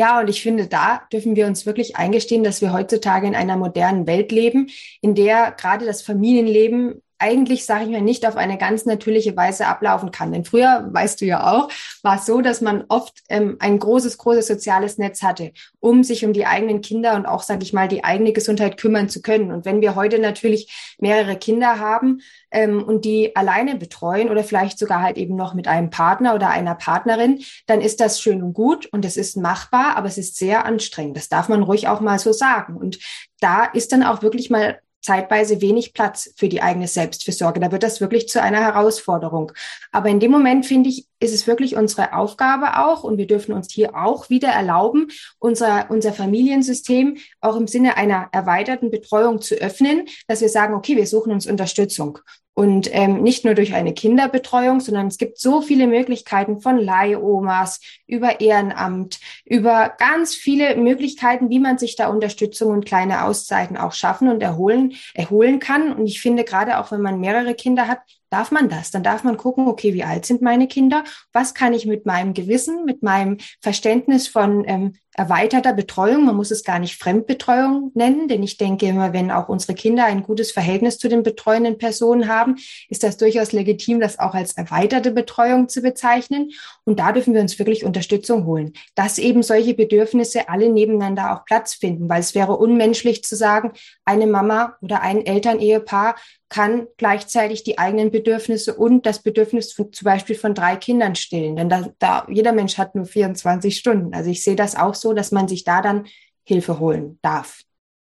Ja, 0.00 0.18
und 0.20 0.30
ich 0.30 0.40
finde, 0.40 0.66
da 0.66 1.02
dürfen 1.12 1.36
wir 1.36 1.46
uns 1.46 1.66
wirklich 1.66 1.96
eingestehen, 1.96 2.42
dass 2.42 2.62
wir 2.62 2.72
heutzutage 2.72 3.26
in 3.26 3.34
einer 3.34 3.58
modernen 3.58 4.06
Welt 4.06 4.32
leben, 4.32 4.70
in 5.02 5.14
der 5.14 5.52
gerade 5.52 5.84
das 5.84 6.00
Familienleben 6.00 7.02
eigentlich, 7.20 7.66
sage 7.66 7.84
ich 7.84 7.90
mal, 7.90 8.00
nicht 8.00 8.26
auf 8.26 8.36
eine 8.36 8.56
ganz 8.56 8.86
natürliche 8.86 9.36
Weise 9.36 9.66
ablaufen 9.66 10.10
kann. 10.10 10.32
Denn 10.32 10.44
früher, 10.44 10.88
weißt 10.90 11.20
du 11.20 11.26
ja 11.26 11.52
auch, 11.52 11.70
war 12.02 12.16
es 12.16 12.26
so, 12.26 12.40
dass 12.40 12.60
man 12.62 12.84
oft 12.88 13.22
ähm, 13.28 13.56
ein 13.60 13.78
großes, 13.78 14.18
großes 14.18 14.46
soziales 14.46 14.96
Netz 14.96 15.22
hatte, 15.22 15.52
um 15.80 16.02
sich 16.02 16.24
um 16.24 16.32
die 16.32 16.46
eigenen 16.46 16.80
Kinder 16.80 17.14
und 17.14 17.26
auch, 17.26 17.42
sage 17.42 17.62
ich 17.62 17.72
mal, 17.72 17.88
die 17.88 18.04
eigene 18.04 18.32
Gesundheit 18.32 18.78
kümmern 18.78 19.10
zu 19.10 19.20
können. 19.20 19.52
Und 19.52 19.66
wenn 19.66 19.82
wir 19.82 19.94
heute 19.94 20.18
natürlich 20.18 20.96
mehrere 20.98 21.36
Kinder 21.36 21.78
haben 21.78 22.22
ähm, 22.50 22.82
und 22.82 23.04
die 23.04 23.36
alleine 23.36 23.76
betreuen 23.76 24.30
oder 24.30 24.42
vielleicht 24.42 24.78
sogar 24.78 25.02
halt 25.02 25.18
eben 25.18 25.36
noch 25.36 25.52
mit 25.52 25.68
einem 25.68 25.90
Partner 25.90 26.34
oder 26.34 26.48
einer 26.48 26.74
Partnerin, 26.74 27.44
dann 27.66 27.82
ist 27.82 28.00
das 28.00 28.20
schön 28.20 28.42
und 28.42 28.54
gut 28.54 28.86
und 28.86 29.04
es 29.04 29.18
ist 29.18 29.36
machbar, 29.36 29.96
aber 29.96 30.08
es 30.08 30.16
ist 30.16 30.36
sehr 30.36 30.64
anstrengend. 30.64 31.18
Das 31.18 31.28
darf 31.28 31.50
man 31.50 31.62
ruhig 31.62 31.86
auch 31.86 32.00
mal 32.00 32.18
so 32.18 32.32
sagen. 32.32 32.76
Und 32.76 32.98
da 33.40 33.64
ist 33.64 33.92
dann 33.92 34.02
auch 34.02 34.22
wirklich 34.22 34.48
mal 34.48 34.80
zeitweise 35.00 35.60
wenig 35.60 35.94
Platz 35.94 36.32
für 36.36 36.48
die 36.48 36.62
eigene 36.62 36.88
Selbstfürsorge. 36.88 37.60
Da 37.60 37.72
wird 37.72 37.82
das 37.82 38.00
wirklich 38.00 38.28
zu 38.28 38.42
einer 38.42 38.60
Herausforderung. 38.60 39.52
Aber 39.92 40.08
in 40.08 40.20
dem 40.20 40.30
Moment, 40.30 40.66
finde 40.66 40.90
ich, 40.90 41.06
ist 41.20 41.34
es 41.34 41.46
wirklich 41.46 41.76
unsere 41.76 42.14
Aufgabe 42.14 42.78
auch, 42.78 43.04
und 43.04 43.18
wir 43.18 43.26
dürfen 43.26 43.52
uns 43.52 43.72
hier 43.72 43.94
auch 43.94 44.30
wieder 44.30 44.48
erlauben, 44.48 45.08
unser, 45.38 45.90
unser 45.90 46.12
Familiensystem 46.12 47.18
auch 47.40 47.56
im 47.56 47.66
Sinne 47.66 47.96
einer 47.96 48.28
erweiterten 48.32 48.90
Betreuung 48.90 49.40
zu 49.40 49.54
öffnen, 49.54 50.06
dass 50.28 50.40
wir 50.40 50.48
sagen, 50.48 50.74
okay, 50.74 50.96
wir 50.96 51.06
suchen 51.06 51.32
uns 51.32 51.46
Unterstützung. 51.46 52.18
Und 52.60 52.90
ähm, 52.92 53.22
nicht 53.22 53.46
nur 53.46 53.54
durch 53.54 53.72
eine 53.72 53.94
Kinderbetreuung, 53.94 54.80
sondern 54.80 55.06
es 55.06 55.16
gibt 55.16 55.38
so 55.38 55.62
viele 55.62 55.86
Möglichkeiten 55.86 56.60
von 56.60 56.76
Leihomas 56.76 57.80
über 58.06 58.42
Ehrenamt, 58.42 59.18
über 59.46 59.94
ganz 59.96 60.34
viele 60.34 60.76
Möglichkeiten, 60.76 61.48
wie 61.48 61.58
man 61.58 61.78
sich 61.78 61.96
da 61.96 62.08
Unterstützung 62.08 62.70
und 62.70 62.84
kleine 62.84 63.24
Auszeiten 63.24 63.78
auch 63.78 63.94
schaffen 63.94 64.28
und 64.28 64.42
erholen, 64.42 64.92
erholen 65.14 65.58
kann. 65.58 65.90
Und 65.90 66.06
ich 66.06 66.20
finde, 66.20 66.44
gerade 66.44 66.78
auch 66.78 66.92
wenn 66.92 67.00
man 67.00 67.18
mehrere 67.18 67.54
Kinder 67.54 67.88
hat, 67.88 68.00
darf 68.28 68.50
man 68.50 68.68
das. 68.68 68.90
Dann 68.90 69.02
darf 69.02 69.24
man 69.24 69.38
gucken, 69.38 69.66
okay, 69.66 69.94
wie 69.94 70.04
alt 70.04 70.26
sind 70.26 70.42
meine 70.42 70.68
Kinder? 70.68 71.04
Was 71.32 71.54
kann 71.54 71.72
ich 71.72 71.86
mit 71.86 72.04
meinem 72.04 72.34
Gewissen, 72.34 72.84
mit 72.84 73.02
meinem 73.02 73.38
Verständnis 73.62 74.28
von 74.28 74.64
ähm, 74.66 74.96
erweiterter 75.20 75.74
Betreuung, 75.74 76.24
man 76.24 76.34
muss 76.34 76.50
es 76.50 76.64
gar 76.64 76.78
nicht 76.78 76.96
Fremdbetreuung 76.96 77.92
nennen, 77.94 78.26
denn 78.26 78.42
ich 78.42 78.56
denke 78.56 78.86
immer, 78.86 79.12
wenn 79.12 79.30
auch 79.30 79.50
unsere 79.50 79.74
Kinder 79.74 80.06
ein 80.06 80.22
gutes 80.22 80.50
Verhältnis 80.50 80.96
zu 80.96 81.08
den 81.08 81.22
betreuenden 81.22 81.76
Personen 81.76 82.26
haben, 82.26 82.56
ist 82.88 83.02
das 83.02 83.18
durchaus 83.18 83.52
legitim, 83.52 84.00
das 84.00 84.18
auch 84.18 84.32
als 84.32 84.54
erweiterte 84.54 85.10
Betreuung 85.10 85.68
zu 85.68 85.82
bezeichnen. 85.82 86.52
Und 86.84 87.00
da 87.00 87.12
dürfen 87.12 87.34
wir 87.34 87.42
uns 87.42 87.58
wirklich 87.58 87.84
Unterstützung 87.84 88.46
holen, 88.46 88.72
dass 88.94 89.18
eben 89.18 89.42
solche 89.42 89.74
Bedürfnisse 89.74 90.48
alle 90.48 90.70
nebeneinander 90.70 91.34
auch 91.34 91.44
Platz 91.44 91.74
finden, 91.74 92.08
weil 92.08 92.20
es 92.20 92.34
wäre 92.34 92.56
unmenschlich 92.56 93.22
zu 93.22 93.36
sagen, 93.36 93.72
eine 94.06 94.26
Mama 94.26 94.78
oder 94.80 95.02
ein 95.02 95.26
Elternehepaar 95.26 96.16
kann 96.50 96.88
gleichzeitig 96.96 97.62
die 97.62 97.78
eigenen 97.78 98.10
Bedürfnisse 98.10 98.74
und 98.74 99.06
das 99.06 99.22
Bedürfnis 99.22 99.72
von, 99.72 99.92
zum 99.92 100.04
Beispiel 100.04 100.34
von 100.34 100.52
drei 100.52 100.74
Kindern 100.76 101.14
stillen. 101.14 101.54
Denn 101.54 101.68
da, 101.68 101.88
da, 102.00 102.26
jeder 102.28 102.52
Mensch 102.52 102.76
hat 102.76 102.96
nur 102.96 103.06
24 103.06 103.78
Stunden. 103.78 104.12
Also 104.12 104.30
ich 104.30 104.42
sehe 104.42 104.56
das 104.56 104.74
auch 104.74 104.96
so, 104.96 105.09
dass 105.12 105.32
man 105.32 105.48
sich 105.48 105.64
da 105.64 105.82
dann 105.82 106.06
Hilfe 106.44 106.78
holen 106.78 107.18
darf. 107.22 107.62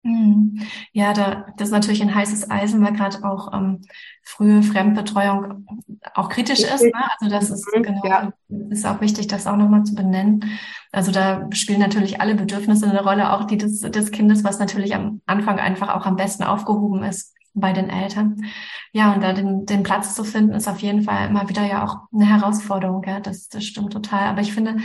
Hm. 0.04 0.60
Ja, 0.94 1.14
da, 1.14 1.46
das 1.58 1.68
ist 1.68 1.74
natürlich 1.74 2.02
ein 2.02 2.16
heißes 2.16 2.50
Eisen, 2.50 2.84
weil 2.84 2.94
gerade 2.94 3.24
auch 3.24 3.54
ähm, 3.54 3.82
frühe 4.24 4.64
Fremdbetreuung 4.64 5.68
auch 6.16 6.30
kritisch 6.30 6.62
ist. 6.62 6.84
Ne? 6.84 6.92
Also 7.20 7.36
das 7.36 7.52
ist 7.52 7.68
mhm, 7.76 7.84
genau, 7.84 8.06
ja. 8.06 8.34
ist 8.72 8.86
auch 8.86 9.00
wichtig, 9.00 9.28
das 9.28 9.46
auch 9.46 9.58
nochmal 9.58 9.84
zu 9.84 9.94
benennen. 9.94 10.46
Also 10.92 11.12
da 11.12 11.48
spielen 11.52 11.80
natürlich 11.80 12.20
alle 12.20 12.34
Bedürfnisse 12.34 12.90
eine 12.90 13.04
Rolle, 13.04 13.32
auch 13.32 13.46
die 13.46 13.58
des, 13.58 13.82
des 13.82 14.12
Kindes, 14.12 14.44
was 14.44 14.58
natürlich 14.58 14.96
am 14.96 15.22
Anfang 15.28 15.60
einfach 15.60 15.94
auch 15.94 16.08
am 16.08 16.16
besten 16.16 16.44
aufgehoben 16.44 17.04
ist 17.04 17.36
bei 17.54 17.72
den 17.72 17.90
Eltern. 17.90 18.46
Ja, 18.94 19.14
und 19.14 19.22
da 19.22 19.34
den, 19.34 19.68
den 19.68 19.84
Platz 19.84 20.16
zu 20.16 20.24
finden, 20.24 20.54
ist 20.54 20.68
auf 20.68 20.80
jeden 20.80 21.04
Fall 21.04 21.28
immer 21.28 21.48
wieder 21.48 21.66
ja 21.66 21.86
auch 21.86 21.98
eine 22.12 22.26
Herausforderung. 22.26 23.04
Ja, 23.06 23.20
das, 23.20 23.50
das 23.50 23.66
stimmt 23.66 23.94
total. 23.94 24.30
Aber 24.30 24.42
ich 24.42 24.54
finde, 24.54 24.78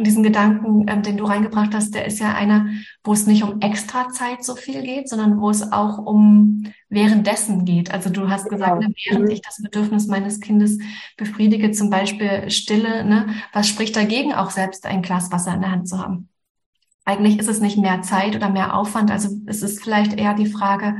diesen 0.00 0.22
Gedanken, 0.22 0.86
ähm, 0.88 1.02
den 1.02 1.18
du 1.18 1.24
reingebracht 1.24 1.74
hast, 1.74 1.94
der 1.94 2.06
ist 2.06 2.18
ja 2.18 2.34
einer, 2.34 2.68
wo 3.04 3.12
es 3.12 3.26
nicht 3.26 3.42
um 3.42 3.60
extra 3.60 4.08
Zeit 4.08 4.42
so 4.42 4.56
viel 4.56 4.82
geht, 4.82 5.08
sondern 5.08 5.40
wo 5.40 5.50
es 5.50 5.70
auch 5.70 5.98
um 5.98 6.72
währenddessen 6.88 7.64
geht. 7.66 7.92
Also 7.92 8.08
du 8.08 8.30
hast 8.30 8.48
gesagt, 8.48 8.80
genau. 8.80 8.94
während 9.04 9.24
mhm. 9.26 9.30
ich 9.30 9.42
das 9.42 9.60
Bedürfnis 9.62 10.06
meines 10.06 10.40
Kindes 10.40 10.78
befriedige, 11.16 11.72
zum 11.72 11.90
Beispiel 11.90 12.50
Stille, 12.50 13.04
ne, 13.04 13.34
was 13.52 13.68
spricht 13.68 13.94
dagegen, 13.94 14.32
auch 14.32 14.50
selbst 14.50 14.86
ein 14.86 15.02
Glas 15.02 15.30
Wasser 15.30 15.54
in 15.54 15.60
der 15.60 15.70
Hand 15.70 15.88
zu 15.88 15.98
haben? 15.98 16.28
Eigentlich 17.04 17.38
ist 17.38 17.48
es 17.48 17.60
nicht 17.60 17.78
mehr 17.78 18.02
Zeit 18.02 18.36
oder 18.36 18.48
mehr 18.48 18.76
Aufwand. 18.76 19.10
Also 19.10 19.28
es 19.46 19.62
ist 19.62 19.82
vielleicht 19.82 20.14
eher 20.14 20.34
die 20.34 20.46
Frage, 20.46 20.98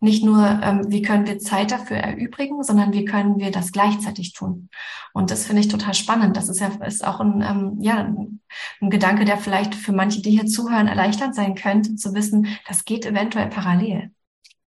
nicht 0.00 0.24
nur, 0.24 0.60
ähm, 0.62 0.86
wie 0.88 1.02
können 1.02 1.26
wir 1.26 1.38
Zeit 1.38 1.72
dafür 1.72 1.96
erübrigen, 1.96 2.62
sondern 2.62 2.92
wie 2.92 3.04
können 3.04 3.38
wir 3.38 3.50
das 3.50 3.72
gleichzeitig 3.72 4.32
tun. 4.32 4.68
Und 5.12 5.30
das 5.30 5.46
finde 5.46 5.60
ich 5.60 5.68
total 5.68 5.94
spannend. 5.94 6.36
Das 6.36 6.48
ist 6.48 6.60
ja 6.60 6.68
ist 6.86 7.04
auch 7.04 7.20
ein, 7.20 7.42
ähm, 7.42 7.78
ja, 7.80 8.14
ein 8.80 8.90
Gedanke, 8.90 9.24
der 9.24 9.38
vielleicht 9.38 9.74
für 9.74 9.92
manche, 9.92 10.22
die 10.22 10.30
hier 10.30 10.46
zuhören, 10.46 10.86
erleichternd 10.86 11.34
sein 11.34 11.54
könnte, 11.54 11.96
zu 11.96 12.14
wissen, 12.14 12.46
das 12.68 12.84
geht 12.84 13.06
eventuell 13.06 13.48
parallel. 13.48 14.12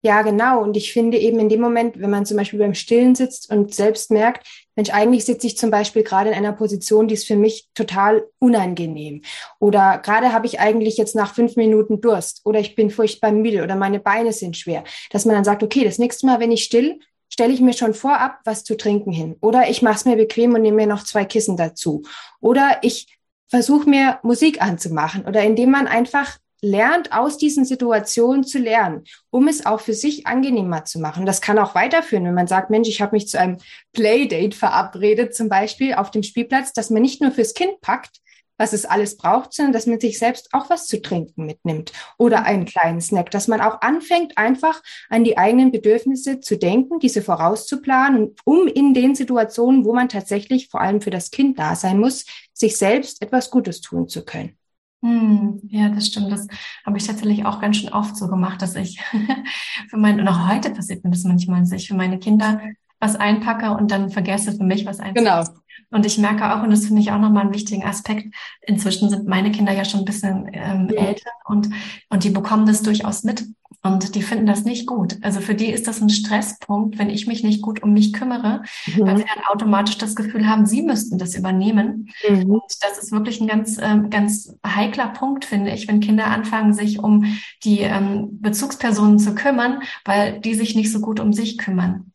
Ja, 0.03 0.23
genau. 0.23 0.63
Und 0.63 0.75
ich 0.77 0.93
finde 0.93 1.19
eben 1.19 1.39
in 1.39 1.47
dem 1.47 1.61
Moment, 1.61 1.99
wenn 1.99 2.09
man 2.09 2.25
zum 2.25 2.37
Beispiel 2.37 2.57
beim 2.57 2.73
Stillen 2.73 3.13
sitzt 3.13 3.51
und 3.51 3.73
selbst 3.75 4.09
merkt, 4.09 4.47
Mensch, 4.75 4.89
eigentlich 4.89 5.25
sitze 5.25 5.45
ich 5.45 5.57
zum 5.57 5.69
Beispiel 5.69 6.01
gerade 6.01 6.31
in 6.31 6.35
einer 6.35 6.53
Position, 6.53 7.07
die 7.07 7.13
ist 7.13 7.27
für 7.27 7.35
mich 7.35 7.69
total 7.75 8.25
unangenehm. 8.39 9.21
Oder 9.59 9.99
gerade 9.99 10.33
habe 10.33 10.47
ich 10.47 10.59
eigentlich 10.59 10.97
jetzt 10.97 11.13
nach 11.15 11.35
fünf 11.35 11.55
Minuten 11.55 12.01
Durst 12.01 12.41
oder 12.45 12.59
ich 12.59 12.73
bin 12.73 12.89
furchtbar 12.89 13.31
müde 13.31 13.61
oder 13.61 13.75
meine 13.75 13.99
Beine 13.99 14.33
sind 14.33 14.57
schwer. 14.57 14.83
Dass 15.11 15.25
man 15.25 15.35
dann 15.35 15.43
sagt, 15.43 15.61
okay, 15.61 15.83
das 15.83 15.99
nächste 15.99 16.25
Mal, 16.25 16.39
wenn 16.39 16.51
ich 16.51 16.63
still, 16.63 16.99
stelle 17.29 17.53
ich 17.53 17.61
mir 17.61 17.73
schon 17.73 17.93
vorab 17.93 18.39
was 18.43 18.63
zu 18.63 18.75
trinken 18.75 19.11
hin. 19.11 19.35
Oder 19.39 19.69
ich 19.69 19.83
mache 19.83 19.95
es 19.95 20.05
mir 20.05 20.15
bequem 20.15 20.55
und 20.55 20.63
nehme 20.63 20.77
mir 20.77 20.87
noch 20.87 21.03
zwei 21.03 21.25
Kissen 21.25 21.57
dazu. 21.57 22.01
Oder 22.39 22.79
ich 22.81 23.19
versuche 23.47 23.87
mir 23.87 24.19
Musik 24.23 24.63
anzumachen. 24.63 25.25
Oder 25.27 25.43
indem 25.43 25.69
man 25.69 25.85
einfach 25.85 26.39
lernt, 26.61 27.11
aus 27.11 27.37
diesen 27.37 27.65
Situationen 27.65 28.43
zu 28.43 28.59
lernen, 28.59 29.03
um 29.29 29.47
es 29.47 29.65
auch 29.65 29.81
für 29.81 29.93
sich 29.93 30.27
angenehmer 30.27 30.85
zu 30.85 30.99
machen. 30.99 31.25
Das 31.25 31.41
kann 31.41 31.59
auch 31.59 31.75
weiterführen, 31.75 32.25
wenn 32.25 32.33
man 32.33 32.47
sagt, 32.47 32.69
Mensch, 32.69 32.87
ich 32.87 33.01
habe 33.01 33.15
mich 33.15 33.27
zu 33.27 33.39
einem 33.39 33.57
Playdate 33.93 34.55
verabredet, 34.55 35.35
zum 35.35 35.49
Beispiel 35.49 35.95
auf 35.95 36.11
dem 36.11 36.23
Spielplatz, 36.23 36.73
dass 36.73 36.89
man 36.89 37.01
nicht 37.01 37.21
nur 37.21 37.31
fürs 37.31 37.53
Kind 37.53 37.81
packt, 37.81 38.21
was 38.61 38.73
es 38.73 38.85
alles 38.85 39.17
braucht, 39.17 39.53
sondern 39.53 39.73
dass 39.73 39.87
man 39.87 39.99
sich 39.99 40.19
selbst 40.19 40.49
auch 40.53 40.69
was 40.69 40.85
zu 40.85 41.01
trinken 41.01 41.47
mitnimmt 41.47 41.91
oder 42.19 42.45
einen 42.45 42.65
kleinen 42.65 43.01
Snack, 43.01 43.31
dass 43.31 43.47
man 43.47 43.59
auch 43.59 43.81
anfängt, 43.81 44.37
einfach 44.37 44.83
an 45.09 45.23
die 45.23 45.39
eigenen 45.39 45.71
Bedürfnisse 45.71 46.41
zu 46.41 46.59
denken, 46.59 46.99
diese 46.99 47.23
vorauszuplanen, 47.23 48.35
um 48.45 48.67
in 48.67 48.93
den 48.93 49.15
Situationen, 49.15 49.83
wo 49.83 49.93
man 49.93 50.09
tatsächlich 50.09 50.69
vor 50.69 50.79
allem 50.79 51.01
für 51.01 51.09
das 51.09 51.31
Kind 51.31 51.57
da 51.57 51.75
sein 51.75 51.99
muss, 51.99 52.25
sich 52.53 52.77
selbst 52.77 53.23
etwas 53.23 53.49
Gutes 53.49 53.81
tun 53.81 54.07
zu 54.07 54.23
können. 54.23 54.60
Hm, 55.01 55.59
ja, 55.67 55.89
das 55.89 56.07
stimmt. 56.07 56.31
Das 56.31 56.47
habe 56.85 56.97
ich 56.97 57.07
tatsächlich 57.07 57.45
auch 57.45 57.59
ganz 57.59 57.77
schön 57.77 57.89
oft 57.89 58.15
so 58.15 58.27
gemacht, 58.27 58.61
dass 58.61 58.75
ich 58.75 59.01
für 59.89 59.97
meine, 59.97 60.21
und 60.21 60.27
auch 60.27 60.47
heute 60.47 60.69
passiert 60.69 61.03
mir 61.03 61.11
das 61.11 61.23
manchmal, 61.23 61.61
dass 61.61 61.71
ich 61.71 61.87
für 61.87 61.95
meine 61.95 62.19
Kinder 62.19 62.61
was 62.99 63.15
einpacke 63.15 63.71
und 63.71 63.89
dann 63.89 64.11
vergesse 64.11 64.53
für 64.53 64.63
mich 64.63 64.85
was 64.85 64.99
einzupacken. 64.99 65.45
Genau. 65.45 65.60
Und 65.89 66.05
ich 66.05 66.17
merke 66.17 66.53
auch, 66.53 66.63
und 66.63 66.71
das 66.71 66.85
finde 66.85 67.01
ich 67.01 67.11
auch 67.11 67.19
nochmal 67.19 67.43
einen 67.43 67.53
wichtigen 67.53 67.83
Aspekt, 67.83 68.33
inzwischen 68.61 69.09
sind 69.09 69.27
meine 69.27 69.51
Kinder 69.51 69.73
ja 69.73 69.85
schon 69.85 70.01
ein 70.01 70.05
bisschen 70.05 70.49
ähm, 70.53 70.89
ja. 70.89 71.01
älter 71.01 71.31
und, 71.45 71.69
und 72.09 72.23
die 72.23 72.29
bekommen 72.29 72.65
das 72.65 72.81
durchaus 72.81 73.23
mit. 73.23 73.45
Und 73.83 74.13
die 74.13 74.21
finden 74.21 74.45
das 74.45 74.63
nicht 74.63 74.85
gut. 74.85 75.17
Also 75.23 75.39
für 75.41 75.55
die 75.55 75.71
ist 75.71 75.87
das 75.87 76.01
ein 76.01 76.09
Stresspunkt, 76.09 76.99
wenn 76.99 77.09
ich 77.09 77.25
mich 77.25 77.43
nicht 77.43 77.63
gut 77.63 77.81
um 77.81 77.93
mich 77.93 78.13
kümmere, 78.13 78.61
mhm. 78.85 79.01
weil 79.01 79.17
sie 79.17 79.23
dann 79.23 79.43
automatisch 79.51 79.97
das 79.97 80.15
Gefühl 80.15 80.47
haben, 80.47 80.67
sie 80.67 80.83
müssten 80.83 81.17
das 81.17 81.35
übernehmen. 81.35 82.09
Mhm. 82.29 82.51
Und 82.51 82.63
das 82.81 82.99
ist 82.99 83.11
wirklich 83.11 83.41
ein 83.41 83.47
ganz, 83.47 83.79
ähm, 83.81 84.11
ganz 84.11 84.55
heikler 84.65 85.07
Punkt, 85.07 85.45
finde 85.45 85.71
ich, 85.71 85.87
wenn 85.87 85.99
Kinder 85.99 86.27
anfangen, 86.27 86.73
sich 86.73 86.99
um 86.99 87.25
die 87.63 87.79
ähm, 87.79 88.39
Bezugspersonen 88.39 89.17
zu 89.17 89.33
kümmern, 89.33 89.81
weil 90.05 90.39
die 90.39 90.53
sich 90.53 90.75
nicht 90.75 90.91
so 90.91 90.99
gut 90.99 91.19
um 91.19 91.33
sich 91.33 91.57
kümmern. 91.57 92.10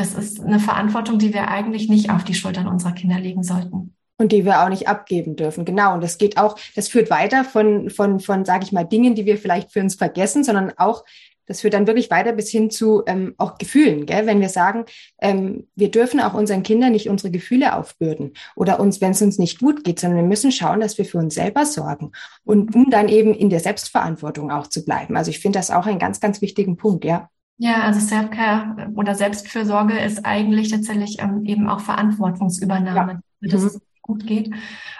Das 0.00 0.14
ist 0.14 0.40
eine 0.40 0.58
Verantwortung, 0.58 1.18
die 1.18 1.34
wir 1.34 1.48
eigentlich 1.48 1.90
nicht 1.90 2.08
auf 2.08 2.24
die 2.24 2.32
Schultern 2.32 2.66
unserer 2.66 2.92
Kinder 2.92 3.20
legen 3.20 3.42
sollten 3.42 3.94
und 4.16 4.32
die 4.32 4.46
wir 4.46 4.62
auch 4.62 4.70
nicht 4.70 4.88
abgeben 4.88 5.36
dürfen. 5.36 5.66
Genau. 5.66 5.92
Und 5.92 6.02
das 6.02 6.16
geht 6.16 6.38
auch, 6.38 6.58
das 6.74 6.88
führt 6.88 7.10
weiter 7.10 7.44
von, 7.44 7.90
von, 7.90 8.18
von, 8.18 8.46
sage 8.46 8.64
ich 8.64 8.72
mal, 8.72 8.84
Dingen, 8.84 9.14
die 9.14 9.26
wir 9.26 9.36
vielleicht 9.36 9.70
für 9.72 9.80
uns 9.80 9.96
vergessen, 9.96 10.42
sondern 10.42 10.72
auch, 10.78 11.04
das 11.44 11.60
führt 11.60 11.74
dann 11.74 11.86
wirklich 11.86 12.10
weiter 12.10 12.32
bis 12.32 12.48
hin 12.48 12.70
zu 12.70 13.02
ähm, 13.06 13.34
auch 13.36 13.58
Gefühlen, 13.58 14.06
gell? 14.06 14.24
wenn 14.24 14.40
wir 14.40 14.48
sagen, 14.48 14.86
ähm, 15.20 15.66
wir 15.74 15.90
dürfen 15.90 16.20
auch 16.20 16.32
unseren 16.32 16.62
Kindern 16.62 16.92
nicht 16.92 17.10
unsere 17.10 17.30
Gefühle 17.30 17.76
aufbürden 17.76 18.32
oder 18.56 18.80
uns, 18.80 19.02
wenn 19.02 19.10
es 19.10 19.20
uns 19.20 19.38
nicht 19.38 19.58
gut 19.58 19.84
geht, 19.84 20.00
sondern 20.00 20.20
wir 20.20 20.28
müssen 20.28 20.50
schauen, 20.50 20.80
dass 20.80 20.96
wir 20.96 21.04
für 21.04 21.18
uns 21.18 21.34
selber 21.34 21.66
sorgen 21.66 22.12
und 22.44 22.74
um 22.74 22.88
dann 22.88 23.10
eben 23.10 23.34
in 23.34 23.50
der 23.50 23.60
Selbstverantwortung 23.60 24.50
auch 24.50 24.68
zu 24.68 24.82
bleiben. 24.82 25.18
Also 25.18 25.30
ich 25.30 25.40
finde 25.40 25.58
das 25.58 25.70
auch 25.70 25.84
einen 25.84 25.98
ganz, 25.98 26.20
ganz 26.20 26.40
wichtigen 26.40 26.78
Punkt, 26.78 27.04
ja. 27.04 27.28
Ja, 27.62 27.82
also 27.82 28.00
Selfcare 28.00 28.90
oder 28.94 29.14
Selbstfürsorge 29.14 29.98
ist 29.98 30.24
eigentlich 30.24 30.70
tatsächlich 30.70 31.18
ähm, 31.20 31.44
eben 31.44 31.68
auch 31.68 31.80
Verantwortungsübernahme. 31.80 33.22
Ja. 33.40 33.50
Das 33.50 33.74
mhm 33.74 33.80
gut 34.10 34.26
geht. 34.26 34.52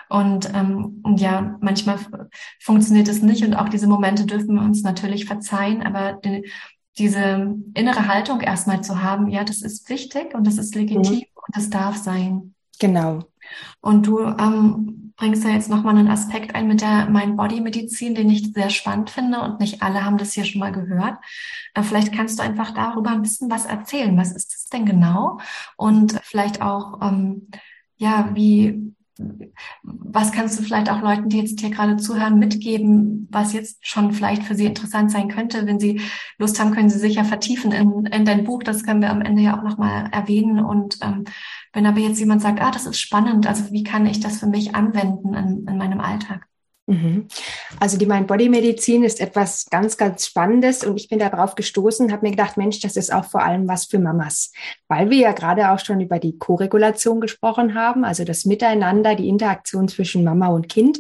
Und 0.09 0.53
ähm, 0.55 1.03
ja, 1.17 1.57
manchmal 1.61 1.99
funktioniert 2.61 3.09
es 3.09 3.23
nicht 3.23 3.45
und 3.45 3.55
auch 3.55 3.69
diese 3.69 3.89
Momente 3.89 4.25
dürfen 4.25 4.55
wir 4.55 4.63
uns 4.63 4.83
natürlich 4.83 5.25
verzeihen, 5.25 5.83
aber 5.83 6.13
die, 6.13 6.49
diese 6.99 7.57
innere 7.75 8.07
Haltung 8.07 8.41
erstmal 8.41 8.83
zu 8.83 9.03
haben, 9.03 9.29
ja, 9.29 9.45
das 9.45 9.63
ist 9.63 9.89
wichtig 9.89 10.35
und 10.35 10.47
das 10.47 10.59
ist 10.59 10.75
legitim 10.75 11.15
mhm. 11.15 11.23
und 11.35 11.57
das 11.57 11.71
darf 11.71 11.97
sein. 11.97 12.55
Genau. 12.79 13.25
Und 13.81 14.07
du 14.07 14.21
ähm, 14.21 15.10
bringst 15.21 15.45
ja 15.45 15.51
jetzt 15.51 15.69
nochmal 15.69 15.97
einen 15.97 16.09
Aspekt 16.09 16.55
ein 16.55 16.67
mit 16.67 16.81
der 16.81 17.09
Mind-Body-Medizin, 17.11 18.15
den 18.15 18.31
ich 18.31 18.53
sehr 18.53 18.71
spannend 18.71 19.11
finde 19.11 19.41
und 19.43 19.61
nicht 19.61 19.83
alle 19.83 20.05
haben 20.05 20.17
das 20.17 20.33
hier 20.33 20.45
schon 20.45 20.61
mal 20.61 20.73
gehört. 20.73 21.19
Äh, 21.75 21.83
vielleicht 21.83 22.13
kannst 22.13 22.39
du 22.39 22.43
einfach 22.43 22.73
darüber 22.73 23.11
ein 23.11 23.23
bisschen 23.23 23.51
was 23.51 23.67
erzählen. 23.67 24.17
Was 24.17 24.33
ist 24.33 24.55
das 24.55 24.65
denn 24.65 24.87
genau? 24.87 25.39
Und 25.77 26.19
vielleicht 26.25 26.63
auch, 26.63 27.01
ähm, 27.03 27.49
ja, 27.97 28.31
wie, 28.35 28.95
was 29.83 30.33
kannst 30.33 30.59
du 30.59 30.63
vielleicht 30.63 30.91
auch 30.91 31.01
Leuten, 31.03 31.29
die 31.29 31.39
jetzt 31.39 31.61
hier 31.61 31.71
gerade 31.71 31.97
zuhören, 31.97 32.39
mitgeben, 32.39 33.29
was 33.31 33.53
jetzt 33.53 33.87
schon 33.87 34.13
vielleicht 34.13 34.43
für 34.43 34.55
sie 34.55 34.67
interessant 34.67 35.11
sein 35.11 35.29
könnte? 35.29 35.67
Wenn 35.67 35.81
sie 35.81 36.01
Lust 36.39 36.59
haben, 36.61 36.73
können 36.73 36.91
sie 36.91 36.99
sich 36.99 37.15
ja 37.15 37.25
vertiefen 37.25 37.73
in, 37.73 38.07
in 38.07 38.25
dein 38.25 38.45
Buch. 38.45 38.63
Das 38.63 38.85
können 38.85 39.03
wir 39.03 39.11
am 39.11 39.23
Ende 39.23 39.43
ja 39.43 39.59
auch 39.59 39.63
nochmal 39.63 40.09
erwähnen. 40.13 40.59
Und 40.59 40.99
ähm, 41.03 41.25
wenn 41.73 41.87
aber 41.87 42.01
jetzt 42.01 42.19
jemand 42.19 42.43
sagt, 42.43 42.61
ah, 42.61 42.71
das 42.71 42.87
ist 42.87 43.01
spannend, 43.01 43.47
also 43.47 43.71
wie 43.73 43.85
kann 43.85 44.07
ich 44.07 44.21
das 44.21 44.39
für 44.41 44.47
mich 44.47 44.75
anwenden 44.75 45.35
in, 45.35 45.67
in 45.67 45.79
meinem 45.79 46.01
Alltag? 46.01 46.50
Mhm. 46.91 47.29
Also 47.79 47.97
die 47.99 48.07
Mind-Body-Medizin 48.07 49.05
ist 49.05 49.21
etwas 49.21 49.67
ganz, 49.71 49.97
ganz 49.97 50.27
Spannendes 50.27 50.83
und 50.83 50.97
ich 50.97 51.09
bin 51.09 51.21
darauf 51.21 51.55
gestoßen, 51.55 52.11
habe 52.11 52.27
mir 52.27 52.33
gedacht, 52.33 52.57
Mensch, 52.57 52.81
das 52.81 52.97
ist 52.97 53.13
auch 53.13 53.25
vor 53.25 53.45
allem 53.45 53.69
was 53.69 53.85
für 53.85 54.01
Mamas, 54.01 54.53
weil 54.89 55.09
wir 55.09 55.19
ja 55.19 55.33
gerade 55.33 55.71
auch 55.71 55.79
schon 55.79 56.01
über 56.01 56.19
die 56.19 56.37
Koregulation 56.37 57.21
gesprochen 57.21 57.77
haben, 57.77 58.05
also 58.05 58.25
das 58.25 58.45
Miteinander, 58.45 59.15
die 59.15 59.29
Interaktion 59.29 59.87
zwischen 59.87 60.25
Mama 60.25 60.49
und 60.49 60.69
Kind. 60.69 60.99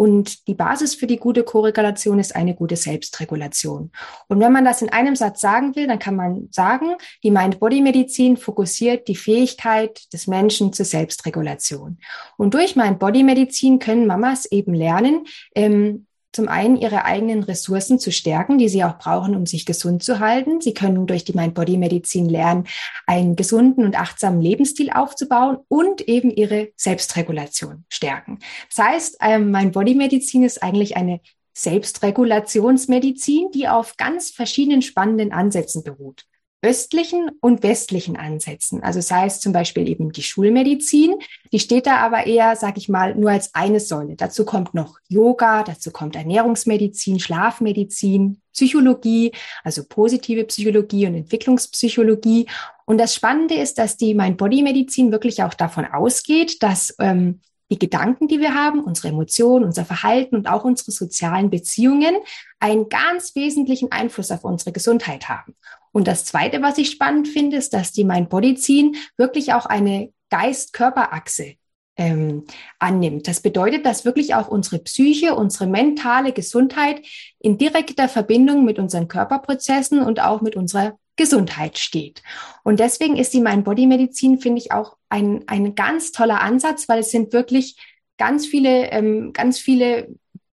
Und 0.00 0.48
die 0.48 0.54
Basis 0.54 0.94
für 0.94 1.06
die 1.06 1.18
gute 1.18 1.44
Korregulation 1.44 2.18
ist 2.18 2.34
eine 2.34 2.54
gute 2.54 2.76
Selbstregulation. 2.76 3.90
Und 4.28 4.40
wenn 4.40 4.50
man 4.50 4.64
das 4.64 4.80
in 4.80 4.88
einem 4.88 5.14
Satz 5.14 5.42
sagen 5.42 5.76
will, 5.76 5.86
dann 5.86 5.98
kann 5.98 6.16
man 6.16 6.48
sagen, 6.50 6.94
die 7.22 7.30
Mind-Body-Medizin 7.30 8.38
fokussiert 8.38 9.08
die 9.08 9.14
Fähigkeit 9.14 10.10
des 10.14 10.26
Menschen 10.26 10.72
zur 10.72 10.86
Selbstregulation. 10.86 11.98
Und 12.38 12.54
durch 12.54 12.76
Mind-Body-Medizin 12.76 13.78
können 13.78 14.06
Mamas 14.06 14.46
eben 14.46 14.72
lernen, 14.72 15.26
ähm, 15.54 16.06
zum 16.32 16.48
einen 16.48 16.76
ihre 16.76 17.04
eigenen 17.04 17.42
Ressourcen 17.42 17.98
zu 17.98 18.12
stärken, 18.12 18.58
die 18.58 18.68
sie 18.68 18.84
auch 18.84 18.98
brauchen, 18.98 19.34
um 19.34 19.46
sich 19.46 19.66
gesund 19.66 20.02
zu 20.02 20.20
halten. 20.20 20.60
Sie 20.60 20.74
können 20.74 21.06
durch 21.06 21.24
die 21.24 21.32
Mind-Body-Medizin 21.32 22.28
lernen, 22.28 22.66
einen 23.06 23.36
gesunden 23.36 23.84
und 23.84 23.98
achtsamen 23.98 24.40
Lebensstil 24.40 24.90
aufzubauen 24.90 25.58
und 25.68 26.02
eben 26.02 26.30
ihre 26.30 26.70
Selbstregulation 26.76 27.84
stärken. 27.88 28.38
Das 28.74 28.84
heißt, 28.84 29.16
ähm, 29.20 29.50
Mind-Body-Medizin 29.50 30.44
ist 30.44 30.62
eigentlich 30.62 30.96
eine 30.96 31.20
Selbstregulationsmedizin, 31.52 33.50
die 33.52 33.68
auf 33.68 33.96
ganz 33.96 34.30
verschiedenen 34.30 34.82
spannenden 34.82 35.32
Ansätzen 35.32 35.82
beruht 35.82 36.26
östlichen 36.62 37.30
und 37.40 37.62
westlichen 37.62 38.16
Ansätzen. 38.16 38.82
Also 38.82 39.00
sei 39.00 39.26
es 39.26 39.40
zum 39.40 39.52
Beispiel 39.52 39.88
eben 39.88 40.12
die 40.12 40.22
Schulmedizin, 40.22 41.14
die 41.52 41.58
steht 41.58 41.86
da 41.86 41.96
aber 41.96 42.26
eher, 42.26 42.54
sag 42.54 42.76
ich 42.76 42.88
mal, 42.88 43.14
nur 43.14 43.30
als 43.30 43.54
eine 43.54 43.80
Säule. 43.80 44.14
Dazu 44.16 44.44
kommt 44.44 44.74
noch 44.74 44.98
Yoga, 45.08 45.62
dazu 45.62 45.90
kommt 45.90 46.16
Ernährungsmedizin, 46.16 47.18
Schlafmedizin, 47.18 48.42
Psychologie, 48.52 49.32
also 49.64 49.84
positive 49.88 50.44
Psychologie 50.44 51.06
und 51.06 51.14
Entwicklungspsychologie. 51.14 52.46
Und 52.84 52.98
das 52.98 53.14
Spannende 53.14 53.54
ist, 53.54 53.78
dass 53.78 53.96
die 53.96 54.14
Mind-Body-Medizin 54.14 55.12
wirklich 55.12 55.42
auch 55.42 55.54
davon 55.54 55.86
ausgeht, 55.86 56.62
dass 56.62 56.94
ähm, 56.98 57.40
die 57.70 57.78
Gedanken, 57.78 58.28
die 58.28 58.40
wir 58.40 58.54
haben, 58.54 58.82
unsere 58.82 59.08
Emotionen, 59.08 59.64
unser 59.64 59.84
Verhalten 59.84 60.36
und 60.36 60.48
auch 60.48 60.64
unsere 60.64 60.90
sozialen 60.90 61.50
Beziehungen 61.50 62.16
einen 62.58 62.88
ganz 62.88 63.34
wesentlichen 63.36 63.92
Einfluss 63.92 64.30
auf 64.30 64.44
unsere 64.44 64.72
Gesundheit 64.72 65.28
haben. 65.28 65.54
Und 65.92 66.06
das 66.06 66.24
Zweite, 66.24 66.62
was 66.62 66.78
ich 66.78 66.90
spannend 66.90 67.28
finde, 67.28 67.56
ist, 67.56 67.74
dass 67.74 67.92
die 67.92 68.04
Mind-Body-Ziehen 68.04 68.96
wirklich 69.16 69.52
auch 69.52 69.66
eine 69.66 70.12
Geist-Körper-Achse 70.30 71.54
ähm, 71.96 72.44
annimmt. 72.78 73.28
Das 73.28 73.40
bedeutet, 73.40 73.84
dass 73.84 74.04
wirklich 74.04 74.34
auch 74.34 74.48
unsere 74.48 74.78
Psyche, 74.78 75.34
unsere 75.34 75.66
mentale 75.66 76.32
Gesundheit 76.32 77.02
in 77.38 77.58
direkter 77.58 78.08
Verbindung 78.08 78.64
mit 78.64 78.78
unseren 78.78 79.08
Körperprozessen 79.08 80.00
und 80.00 80.20
auch 80.20 80.40
mit 80.40 80.56
unserer 80.56 80.98
Gesundheit 81.16 81.76
steht. 81.76 82.22
Und 82.64 82.80
deswegen 82.80 83.16
ist 83.16 83.34
die 83.34 83.42
Mind-Body-Medizin, 83.42 84.38
finde 84.38 84.62
ich, 84.62 84.72
auch 84.72 84.96
ein, 85.10 85.44
ein 85.48 85.74
ganz 85.74 86.12
toller 86.12 86.40
Ansatz, 86.40 86.88
weil 86.88 87.00
es 87.00 87.10
sind 87.10 87.34
wirklich 87.34 87.76
ganz 88.16 88.46
viele, 88.46 88.90
ähm, 88.92 89.32
ganz 89.34 89.58
viele 89.58 90.08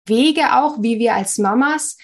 Wege 0.06 0.58
auch, 0.58 0.82
wie 0.82 1.00
wir 1.00 1.15
als 1.15 1.38
Mamas 1.38 1.97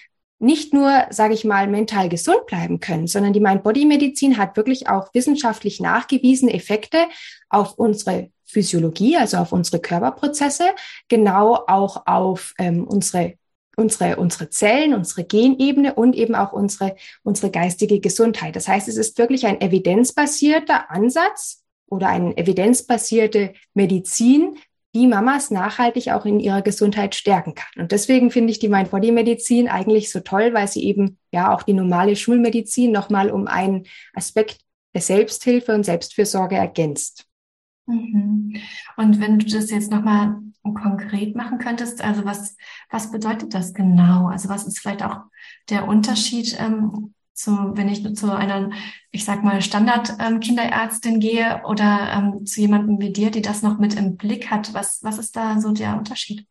nicht 0.43 0.73
nur, 0.73 1.05
sage 1.09 1.33
ich 1.33 1.45
mal, 1.45 1.67
mental 1.67 2.09
gesund 2.09 2.45
bleiben 2.47 2.79
können, 2.79 3.07
sondern 3.07 3.33
die 3.33 3.39
Mind-Body-Medizin 3.39 4.37
hat 4.37 4.57
wirklich 4.57 4.89
auch 4.89 5.13
wissenschaftlich 5.13 5.79
nachgewiesene 5.79 6.53
Effekte 6.53 7.05
auf 7.49 7.75
unsere 7.75 8.29
Physiologie, 8.45 9.17
also 9.17 9.37
auf 9.37 9.53
unsere 9.53 9.79
Körperprozesse, 9.79 10.65
genau 11.07 11.63
auch 11.67 12.03
auf 12.05 12.53
ähm, 12.59 12.83
unsere 12.85 13.35
unsere, 13.75 14.17
unsere 14.17 14.51
Zellen, 14.51 14.93
unsere 14.93 15.23
Genebene 15.23 15.95
und 15.95 16.15
eben 16.15 16.35
auch 16.35 16.53
unsere, 16.53 16.95
unsere 17.23 17.49
geistige 17.49 17.99
Gesundheit. 17.99 18.55
Das 18.55 18.67
heißt, 18.67 18.87
es 18.87 18.97
ist 18.97 19.17
wirklich 19.17 19.47
ein 19.47 19.61
evidenzbasierter 19.61 20.91
Ansatz 20.91 21.63
oder 21.87 22.07
eine 22.09 22.37
evidenzbasierte 22.37 23.53
Medizin, 23.73 24.59
die 24.95 25.07
Mamas 25.07 25.49
nachhaltig 25.49 26.11
auch 26.11 26.25
in 26.25 26.39
ihrer 26.39 26.61
Gesundheit 26.61 27.15
stärken 27.15 27.55
kann. 27.55 27.81
Und 27.83 27.91
deswegen 27.91 28.29
finde 28.29 28.51
ich 28.51 28.59
die 28.59 28.69
Mind-Body-Medizin 28.69 29.67
eigentlich 29.67 30.11
so 30.11 30.19
toll, 30.19 30.53
weil 30.53 30.67
sie 30.67 30.83
eben 30.83 31.17
ja 31.31 31.53
auch 31.53 31.63
die 31.63 31.73
normale 31.73 32.15
Schulmedizin 32.15 32.91
nochmal 32.91 33.31
um 33.31 33.47
einen 33.47 33.87
Aspekt 34.13 34.59
der 34.93 35.01
Selbsthilfe 35.01 35.73
und 35.73 35.83
Selbstfürsorge 35.83 36.55
ergänzt. 36.55 37.25
Mhm. 37.87 38.55
Und 38.95 39.19
wenn 39.19 39.39
du 39.39 39.47
das 39.47 39.71
jetzt 39.71 39.91
nochmal 39.91 40.35
konkret 40.63 41.35
machen 41.35 41.57
könntest, 41.57 42.03
also 42.03 42.23
was, 42.23 42.55
was 42.89 43.11
bedeutet 43.11 43.53
das 43.53 43.73
genau? 43.73 44.27
Also 44.27 44.47
was 44.49 44.65
ist 44.65 44.79
vielleicht 44.79 45.03
auch 45.03 45.21
der 45.69 45.87
Unterschied 45.87 46.55
ähm, 46.59 47.13
zu, 47.33 47.51
wenn 47.73 47.89
ich 47.89 48.15
zu 48.15 48.31
einer, 48.31 48.71
ich 49.11 49.25
sag 49.25 49.43
mal, 49.43 49.61
Standard-Kinderärztin 49.61 51.15
ähm, 51.15 51.19
gehe 51.19 51.61
oder 51.67 52.11
ähm, 52.15 52.45
zu 52.45 52.61
jemandem 52.61 52.99
wie 52.99 53.11
dir, 53.11 53.31
die 53.31 53.41
das 53.41 53.61
noch 53.61 53.79
mit 53.79 53.95
im 53.95 54.17
Blick 54.17 54.51
hat? 54.51 54.73
Was, 54.73 55.03
was 55.03 55.17
ist 55.17 55.35
da 55.35 55.59
so 55.59 55.71
der 55.71 55.97
Unterschied? 55.97 56.45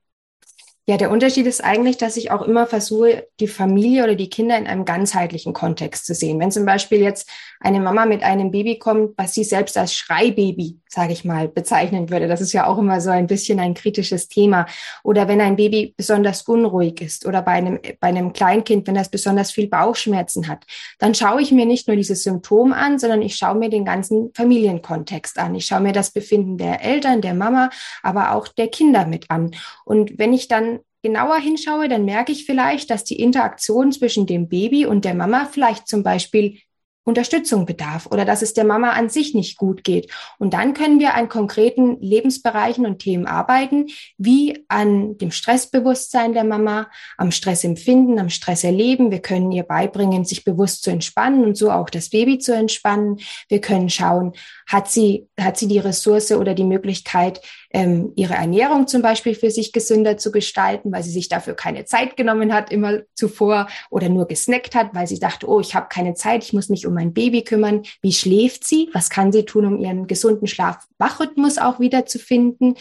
Ja, 0.88 0.96
der 0.96 1.12
Unterschied 1.12 1.46
ist 1.46 1.62
eigentlich, 1.62 1.96
dass 1.96 2.16
ich 2.16 2.32
auch 2.32 2.42
immer 2.42 2.66
versuche, 2.66 3.28
die 3.38 3.46
Familie 3.46 4.02
oder 4.02 4.16
die 4.16 4.28
Kinder 4.28 4.58
in 4.58 4.66
einem 4.66 4.84
ganzheitlichen 4.84 5.52
Kontext 5.52 6.06
zu 6.06 6.14
sehen. 6.14 6.40
Wenn 6.40 6.50
zum 6.50 6.66
Beispiel 6.66 6.98
jetzt 6.98 7.30
eine 7.60 7.78
Mama 7.78 8.04
mit 8.04 8.24
einem 8.24 8.50
Baby 8.50 8.80
kommt, 8.80 9.16
was 9.16 9.32
sie 9.32 9.44
selbst 9.44 9.78
als 9.78 9.94
Schreibaby, 9.94 10.80
sage 10.92 11.14
ich 11.14 11.24
mal, 11.24 11.48
bezeichnen 11.48 12.10
würde, 12.10 12.28
das 12.28 12.42
ist 12.42 12.52
ja 12.52 12.66
auch 12.66 12.76
immer 12.76 13.00
so 13.00 13.08
ein 13.08 13.26
bisschen 13.26 13.58
ein 13.58 13.72
kritisches 13.72 14.28
Thema. 14.28 14.66
Oder 15.02 15.26
wenn 15.26 15.40
ein 15.40 15.56
Baby 15.56 15.94
besonders 15.96 16.42
unruhig 16.42 17.00
ist 17.00 17.24
oder 17.24 17.40
bei 17.40 17.52
einem, 17.52 17.80
bei 17.98 18.08
einem 18.08 18.34
Kleinkind, 18.34 18.86
wenn 18.86 18.94
das 18.94 19.08
besonders 19.08 19.52
viel 19.52 19.68
Bauchschmerzen 19.68 20.48
hat, 20.48 20.64
dann 20.98 21.14
schaue 21.14 21.40
ich 21.40 21.50
mir 21.50 21.64
nicht 21.64 21.88
nur 21.88 21.96
dieses 21.96 22.22
Symptom 22.22 22.74
an, 22.74 22.98
sondern 22.98 23.22
ich 23.22 23.36
schaue 23.36 23.54
mir 23.54 23.70
den 23.70 23.86
ganzen 23.86 24.32
Familienkontext 24.34 25.38
an. 25.38 25.54
Ich 25.54 25.64
schaue 25.64 25.80
mir 25.80 25.92
das 25.92 26.10
Befinden 26.10 26.58
der 26.58 26.84
Eltern, 26.84 27.22
der 27.22 27.34
Mama, 27.34 27.70
aber 28.02 28.34
auch 28.34 28.48
der 28.48 28.68
Kinder 28.68 29.06
mit 29.06 29.30
an. 29.30 29.52
Und 29.86 30.18
wenn 30.18 30.34
ich 30.34 30.46
dann 30.46 30.80
genauer 31.02 31.38
hinschaue, 31.38 31.88
dann 31.88 32.04
merke 32.04 32.32
ich 32.32 32.44
vielleicht, 32.44 32.90
dass 32.90 33.02
die 33.02 33.18
Interaktion 33.18 33.92
zwischen 33.92 34.26
dem 34.26 34.48
Baby 34.48 34.84
und 34.84 35.06
der 35.06 35.14
Mama 35.14 35.48
vielleicht 35.50 35.88
zum 35.88 36.02
Beispiel 36.02 36.58
Unterstützung 37.04 37.66
bedarf 37.66 38.06
oder 38.06 38.24
dass 38.24 38.42
es 38.42 38.54
der 38.54 38.64
Mama 38.64 38.90
an 38.90 39.08
sich 39.08 39.34
nicht 39.34 39.58
gut 39.58 39.82
geht. 39.82 40.10
Und 40.38 40.54
dann 40.54 40.72
können 40.72 41.00
wir 41.00 41.14
an 41.14 41.28
konkreten 41.28 42.00
Lebensbereichen 42.00 42.86
und 42.86 43.00
Themen 43.00 43.26
arbeiten, 43.26 43.86
wie 44.18 44.64
an 44.68 45.18
dem 45.18 45.32
Stressbewusstsein 45.32 46.32
der 46.32 46.44
Mama, 46.44 46.88
am 47.16 47.32
Stressempfinden, 47.32 48.18
am 48.18 48.30
Stresserleben. 48.30 49.10
Wir 49.10 49.20
können 49.20 49.50
ihr 49.50 49.64
beibringen, 49.64 50.24
sich 50.24 50.44
bewusst 50.44 50.84
zu 50.84 50.90
entspannen 50.90 51.44
und 51.44 51.56
so 51.56 51.70
auch 51.70 51.90
das 51.90 52.10
Baby 52.10 52.38
zu 52.38 52.54
entspannen. 52.54 53.18
Wir 53.48 53.60
können 53.60 53.90
schauen, 53.90 54.32
hat 54.66 54.88
sie, 54.88 55.28
hat 55.38 55.58
sie 55.58 55.68
die 55.68 55.80
Ressource 55.80 56.30
oder 56.32 56.54
die 56.54 56.64
Möglichkeit, 56.64 57.40
ähm, 57.72 58.12
ihre 58.16 58.34
Ernährung 58.34 58.86
zum 58.86 59.02
Beispiel 59.02 59.34
für 59.34 59.50
sich 59.50 59.72
gesünder 59.72 60.18
zu 60.18 60.30
gestalten, 60.30 60.92
weil 60.92 61.02
sie 61.02 61.10
sich 61.10 61.28
dafür 61.28 61.54
keine 61.54 61.84
Zeit 61.84 62.16
genommen 62.16 62.52
hat 62.52 62.70
immer 62.70 63.00
zuvor 63.14 63.68
oder 63.90 64.08
nur 64.08 64.26
gesnackt 64.26 64.74
hat, 64.74 64.94
weil 64.94 65.06
sie 65.06 65.18
dachte, 65.18 65.48
oh, 65.48 65.60
ich 65.60 65.74
habe 65.74 65.88
keine 65.88 66.14
Zeit, 66.14 66.44
ich 66.44 66.52
muss 66.52 66.68
mich 66.68 66.86
um 66.86 66.94
mein 66.94 67.12
Baby 67.12 67.42
kümmern. 67.42 67.82
Wie 68.00 68.12
schläft 68.12 68.64
sie? 68.64 68.90
Was 68.92 69.10
kann 69.10 69.32
sie 69.32 69.44
tun, 69.44 69.66
um 69.66 69.78
ihren 69.78 70.06
gesunden 70.06 70.46
Schlaf-Wachrhythmus 70.46 71.58
auch 71.58 71.80
wieder 71.80 72.06
zu 72.06 72.18
finden? 72.18 72.74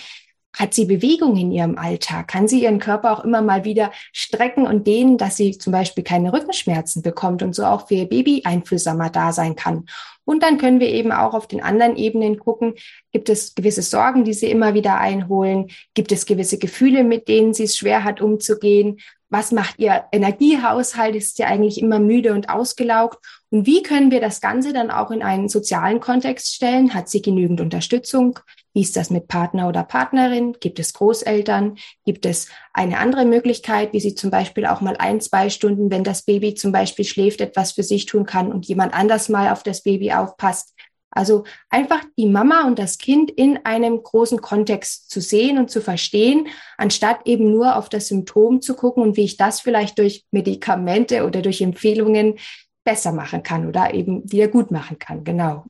Hat 0.54 0.74
sie 0.74 0.84
Bewegung 0.84 1.38
in 1.38 1.52
ihrem 1.54 1.78
Alltag? 1.78 2.28
Kann 2.28 2.50
sie 2.50 2.62
ihren 2.64 2.80
Körper 2.80 3.14
auch 3.14 3.24
immer 3.24 3.42
mal 3.42 3.64
wieder 3.64 3.92
strecken 4.12 4.68
und 4.68 4.86
dehnen, 4.86 5.18
dass 5.18 5.38
sie 5.38 5.58
zum 5.58 5.72
Beispiel 5.72 6.04
keine 6.04 6.34
Rückenschmerzen 6.34 7.02
bekommt 7.02 7.42
und 7.42 7.56
so 7.56 7.64
auch 7.64 7.88
für 7.88 7.96
ihr 7.96 8.10
Baby 8.10 8.42
einfühlsamer 8.44 9.10
da 9.10 9.32
sein 9.32 9.56
kann? 9.56 9.86
Und 10.32 10.44
dann 10.44 10.58
können 10.58 10.80
wir 10.80 10.88
eben 10.88 11.12
auch 11.12 11.34
auf 11.34 11.46
den 11.46 11.62
anderen 11.62 11.98
Ebenen 11.98 12.40
gucken, 12.40 12.76
gibt 13.12 13.28
es 13.28 13.54
gewisse 13.54 13.82
Sorgen, 13.82 14.24
die 14.24 14.32
sie 14.32 14.50
immer 14.50 14.74
wieder 14.74 14.98
einholen? 14.98 15.72
Gibt 15.94 16.14
es 16.14 16.26
gewisse 16.26 16.58
Gefühle, 16.58 17.04
mit 17.04 17.28
denen 17.28 17.54
sie 17.54 17.66
es 17.66 17.76
schwer 17.76 18.06
hat, 18.06 18.22
umzugehen? 18.22 19.02
Was 19.28 19.52
macht 19.52 19.78
ihr 19.80 20.06
Energiehaushalt? 20.14 21.18
Ist 21.18 21.36
sie 21.36 21.44
eigentlich 21.44 21.82
immer 21.82 22.00
müde 22.00 22.32
und 22.32 22.48
ausgelaugt? 22.48 23.18
Und 23.50 23.66
wie 23.66 23.84
können 23.84 24.10
wir 24.10 24.22
das 24.22 24.40
Ganze 24.40 24.72
dann 24.72 24.90
auch 24.90 25.12
in 25.12 25.22
einen 25.22 25.50
sozialen 25.50 26.00
Kontext 26.00 26.56
stellen? 26.56 26.94
Hat 26.94 27.10
sie 27.10 27.22
genügend 27.22 27.60
Unterstützung? 27.60 28.40
Wie 28.74 28.82
ist 28.82 28.96
das 28.96 29.10
mit 29.10 29.28
Partner 29.28 29.68
oder 29.68 29.84
Partnerin? 29.84 30.54
Gibt 30.60 30.80
es 30.80 30.94
Großeltern? 30.94 31.78
Gibt 32.06 32.26
es 32.26 32.48
eine 32.74 33.00
andere 33.00 33.26
Möglichkeit, 33.26 33.92
wie 33.94 34.00
sie 34.00 34.16
zum 34.16 34.32
Beispiel 34.32 34.66
auch 34.66 34.82
mal 34.82 34.96
ein, 34.98 35.20
zwei 35.20 35.50
Stunden, 35.50 35.92
wenn 35.92 36.04
das 36.04 36.24
Baby 36.24 36.56
zum 36.56 36.72
Beispiel 36.72 37.06
schläft, 37.06 37.42
etwas 37.42 37.74
für 37.74 37.84
sich 37.84 38.06
tun 38.06 38.26
kann 38.26 38.52
und 38.52 38.66
jemand 38.68 38.94
anders 38.94 39.28
mal 39.30 39.52
auf 39.52 39.64
das 39.64 39.84
Baby 39.84 40.14
aufpasst? 40.14 40.74
Also 41.14 41.44
einfach 41.70 42.02
die 42.18 42.28
Mama 42.28 42.66
und 42.66 42.80
das 42.80 42.98
Kind 42.98 43.30
in 43.32 43.60
einem 43.66 44.02
großen 44.02 44.40
Kontext 44.40 45.10
zu 45.10 45.20
sehen 45.20 45.58
und 45.58 45.70
zu 45.70 45.82
verstehen, 45.82 46.48
anstatt 46.78 47.28
eben 47.28 47.52
nur 47.52 47.76
auf 47.76 47.90
das 47.90 48.08
Symptom 48.08 48.62
zu 48.62 48.76
gucken 48.76 49.04
und 49.04 49.18
wie 49.18 49.26
ich 49.26 49.36
das 49.36 49.60
vielleicht 49.60 50.00
durch 50.00 50.24
Medikamente 50.32 51.26
oder 51.26 51.42
durch 51.42 51.62
Empfehlungen 51.62 52.40
besser 52.86 53.12
machen 53.12 53.44
kann 53.44 53.68
oder 53.68 53.94
eben 53.94 54.32
wieder 54.32 54.48
gut 54.48 54.72
machen 54.72 54.98
kann. 55.00 55.26
Genau. 55.26 55.66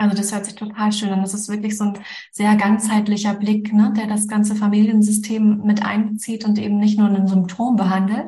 Also 0.00 0.16
das 0.16 0.32
hört 0.32 0.44
sich 0.44 0.54
total 0.54 0.92
schön 0.92 1.10
an. 1.10 1.22
Das 1.22 1.34
ist 1.34 1.48
wirklich 1.48 1.76
so 1.76 1.84
ein 1.84 1.98
sehr 2.30 2.54
ganzheitlicher 2.54 3.34
Blick, 3.34 3.72
ne, 3.72 3.92
der 3.96 4.06
das 4.06 4.28
ganze 4.28 4.54
Familiensystem 4.54 5.62
mit 5.64 5.84
einbezieht 5.84 6.44
und 6.44 6.56
eben 6.58 6.78
nicht 6.78 6.98
nur 6.98 7.08
ein 7.08 7.26
Symptom 7.26 7.74
behandelt, 7.74 8.26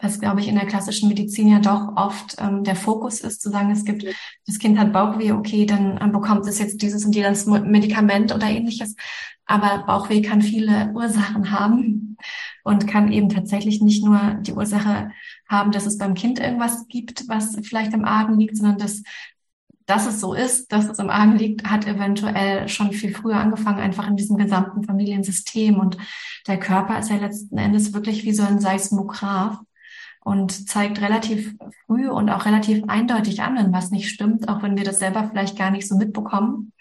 was, 0.00 0.18
glaube 0.18 0.40
ich, 0.40 0.48
in 0.48 0.56
der 0.56 0.66
klassischen 0.66 1.08
Medizin 1.08 1.48
ja 1.48 1.60
doch 1.60 1.96
oft 1.96 2.36
ähm, 2.40 2.64
der 2.64 2.74
Fokus 2.74 3.20
ist, 3.20 3.40
zu 3.40 3.50
sagen, 3.50 3.70
es 3.70 3.84
gibt, 3.84 4.04
das 4.46 4.58
Kind 4.58 4.78
hat 4.78 4.92
Bauchweh, 4.92 5.30
okay, 5.30 5.64
dann 5.64 5.98
ähm, 6.02 6.10
bekommt 6.10 6.46
es 6.48 6.58
jetzt 6.58 6.82
dieses 6.82 7.04
und 7.04 7.14
jenes 7.14 7.46
Medikament 7.46 8.34
oder 8.34 8.48
ähnliches. 8.48 8.96
Aber 9.46 9.84
Bauchweh 9.86 10.22
kann 10.22 10.42
viele 10.42 10.90
Ursachen 10.92 11.52
haben 11.52 12.16
und 12.64 12.88
kann 12.88 13.12
eben 13.12 13.28
tatsächlich 13.28 13.80
nicht 13.80 14.04
nur 14.04 14.38
die 14.40 14.54
Ursache 14.54 15.12
haben, 15.48 15.70
dass 15.70 15.86
es 15.86 15.98
beim 15.98 16.14
Kind 16.14 16.40
irgendwas 16.40 16.88
gibt, 16.88 17.28
was 17.28 17.56
vielleicht 17.62 17.94
im 17.94 18.04
Argen 18.04 18.40
liegt, 18.40 18.56
sondern 18.56 18.78
dass 18.78 19.04
dass 19.86 20.06
es 20.06 20.20
so 20.20 20.34
ist, 20.34 20.72
dass 20.72 20.88
es 20.88 20.98
im 20.98 21.10
Argen 21.10 21.36
liegt, 21.36 21.64
hat 21.68 21.86
eventuell 21.86 22.68
schon 22.68 22.92
viel 22.92 23.14
früher 23.14 23.36
angefangen, 23.36 23.78
einfach 23.78 24.08
in 24.08 24.16
diesem 24.16 24.36
gesamten 24.36 24.82
Familiensystem. 24.82 25.78
Und 25.78 25.96
der 26.46 26.58
Körper 26.58 26.98
ist 26.98 27.10
ja 27.10 27.16
letzten 27.16 27.56
Endes 27.56 27.94
wirklich 27.94 28.24
wie 28.24 28.32
so 28.32 28.42
ein 28.42 28.60
Seismograph 28.60 29.58
und 30.24 30.68
zeigt 30.68 31.00
relativ 31.00 31.54
früh 31.86 32.08
und 32.08 32.30
auch 32.30 32.46
relativ 32.46 32.82
eindeutig 32.88 33.42
an, 33.42 33.56
wenn 33.56 33.72
was 33.72 33.92
nicht 33.92 34.10
stimmt, 34.10 34.48
auch 34.48 34.60
wenn 34.60 34.76
wir 34.76 34.82
das 34.82 34.98
selber 34.98 35.28
vielleicht 35.28 35.56
gar 35.56 35.70
nicht 35.70 35.86
so 35.86 35.96
mitbekommen. 35.96 36.72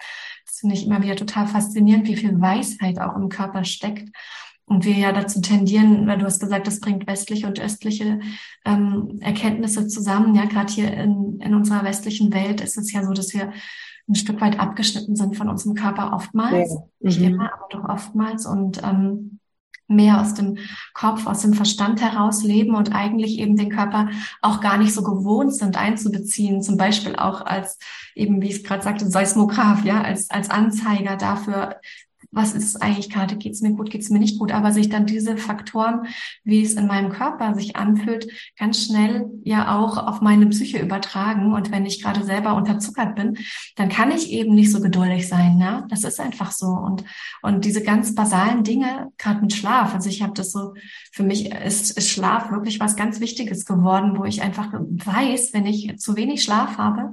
Das 0.48 0.60
finde 0.62 0.76
ich 0.76 0.88
immer 0.88 1.04
wieder 1.04 1.15
total 1.15 1.46
faszinierend, 1.46 2.08
wie 2.08 2.15
viel 2.15 2.41
Weisheit 2.41 3.00
auch 3.00 3.15
im 3.15 3.30
Körper 3.30 3.63
steckt. 3.63 4.10
Und 4.67 4.84
wir 4.84 4.95
ja 4.95 5.12
dazu 5.12 5.41
tendieren, 5.41 6.08
weil 6.08 6.17
du 6.17 6.25
hast 6.25 6.39
gesagt, 6.39 6.65
das 6.65 6.80
bringt 6.80 7.06
westliche 7.06 7.45
und 7.45 7.60
östliche 7.60 8.19
ähm, 8.65 9.19
Erkenntnisse 9.21 9.88
zusammen. 9.88 10.34
Ja, 10.34 10.45
gerade 10.45 10.73
hier 10.73 10.91
in, 10.91 11.39
in 11.39 11.54
unserer 11.54 11.84
westlichen 11.84 12.34
Welt 12.34 12.62
ist 12.62 12.78
es 12.78 12.91
ja 12.91 13.04
so, 13.04 13.13
dass 13.13 13.34
wir 13.34 13.54
ein 14.08 14.15
Stück 14.15 14.41
weit 14.41 14.60
abgeschnitten 14.60 15.15
sind 15.15 15.38
von 15.38 15.49
unserem 15.49 15.75
Körper 15.75 16.13
oftmals. 16.13 16.73
Ja. 16.73 16.80
Nicht 16.99 17.19
mhm. 17.19 17.25
immer, 17.28 17.54
aber 17.54 17.67
doch 17.69 17.88
oftmals. 17.88 18.47
Und 18.47 18.82
ähm, 18.84 19.39
mehr 19.88 20.19
aus 20.19 20.34
dem 20.34 20.58
Kopf, 20.93 21.28
aus 21.28 21.41
dem 21.41 21.54
Verstand 21.54 22.01
heraus 22.01 22.43
leben 22.43 22.75
und 22.75 22.93
eigentlich 22.93 23.38
eben 23.38 23.56
den 23.56 23.69
Körper 23.69 24.10
auch 24.41 24.62
gar 24.62 24.78
nicht 24.78 24.93
so 24.93 25.04
gewohnt 25.04 25.54
sind 25.54 25.78
einzubeziehen, 25.78 26.63
zum 26.63 26.78
Beispiel 26.78 27.15
auch 27.15 27.45
als 27.45 27.78
eben, 28.15 28.41
wie 28.41 28.49
ich 28.49 28.63
gerade 28.63 28.84
sagte, 28.84 29.10
Seismograph, 29.10 29.84
ja, 29.86 30.01
als, 30.01 30.30
als 30.30 30.49
Anzeiger 30.49 31.17
dafür, 31.17 31.75
was 32.32 32.54
ist 32.54 32.82
eigentlich 32.82 33.10
gerade, 33.10 33.36
geht 33.36 33.54
es 33.54 33.62
mir 33.62 33.72
gut, 33.72 33.90
geht 33.90 34.02
es 34.02 34.10
mir 34.10 34.20
nicht 34.20 34.40
gut, 34.40 34.52
aber 34.52 34.72
sich 34.72 34.90
dann 34.90 35.06
diese 35.06 35.38
Faktoren, 35.38 36.08
wie 36.44 36.62
es 36.62 36.74
in 36.74 36.88
meinem 36.88 37.12
Körper 37.12 37.56
sich 37.56 37.76
anfühlt, 37.76 38.28
ganz 38.58 38.86
schnell 38.86 39.26
ja 39.44 39.78
auch 39.78 39.98
auf 39.98 40.22
meine 40.22 40.48
Psyche 40.48 40.80
übertragen. 40.80 41.54
Und 41.54 41.72
wenn 41.72 41.86
ich 41.86 42.02
gerade 42.02 42.24
selber 42.24 42.56
unterzuckert 42.56 43.16
bin, 43.16 43.38
dann 43.76 43.90
kann 43.90 44.12
ich 44.12 44.32
eben 44.32 44.56
nicht 44.56 44.72
so 44.72 44.82
geduldig 44.82 45.28
sein. 45.28 45.58
Ne? 45.58 45.86
Das 45.90 46.04
ist 46.04 46.20
einfach 46.20 46.52
so. 46.52 46.68
Und, 46.68 47.04
und 47.42 47.66
diese 47.66 47.84
ganz 47.84 48.16
basalen 48.16 48.64
Dinge, 48.64 49.12
gerade 49.18 49.42
mit 49.42 49.54
Schlaf, 49.54 49.94
also 49.94 50.10
ich 50.10 50.22
habe 50.22 50.34
das 50.34 50.52
so, 50.52 50.74
für 51.12 51.24
mich 51.24 51.52
ist, 51.52 51.98
ist 51.98 52.10
Schlaf 52.10 52.52
wirklich 52.52 52.80
was 52.80 52.96
ganz 52.96 53.20
Wichtiges 53.20 53.66
geworden, 53.66 54.18
wo 54.18 54.26
ich 54.26 54.42
einfach 54.42 54.74
weiß, 54.74 55.54
wenn 55.54 55.66
ich 55.66 55.98
zu 55.98 56.16
wenig 56.16 56.44
Schlaf 56.44 56.78
habe, 56.78 57.12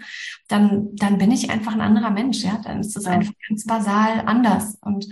dann, 0.48 0.88
dann 0.96 1.18
bin 1.18 1.30
ich 1.30 1.50
einfach 1.50 1.72
ein 1.72 1.80
anderer 1.80 2.10
Mensch. 2.10 2.42
Ja, 2.42 2.60
dann 2.62 2.80
ist 2.80 2.96
es 2.96 3.06
einfach 3.06 3.32
ganz 3.48 3.64
basal 3.64 4.22
anders. 4.26 4.76
Und 4.80 5.08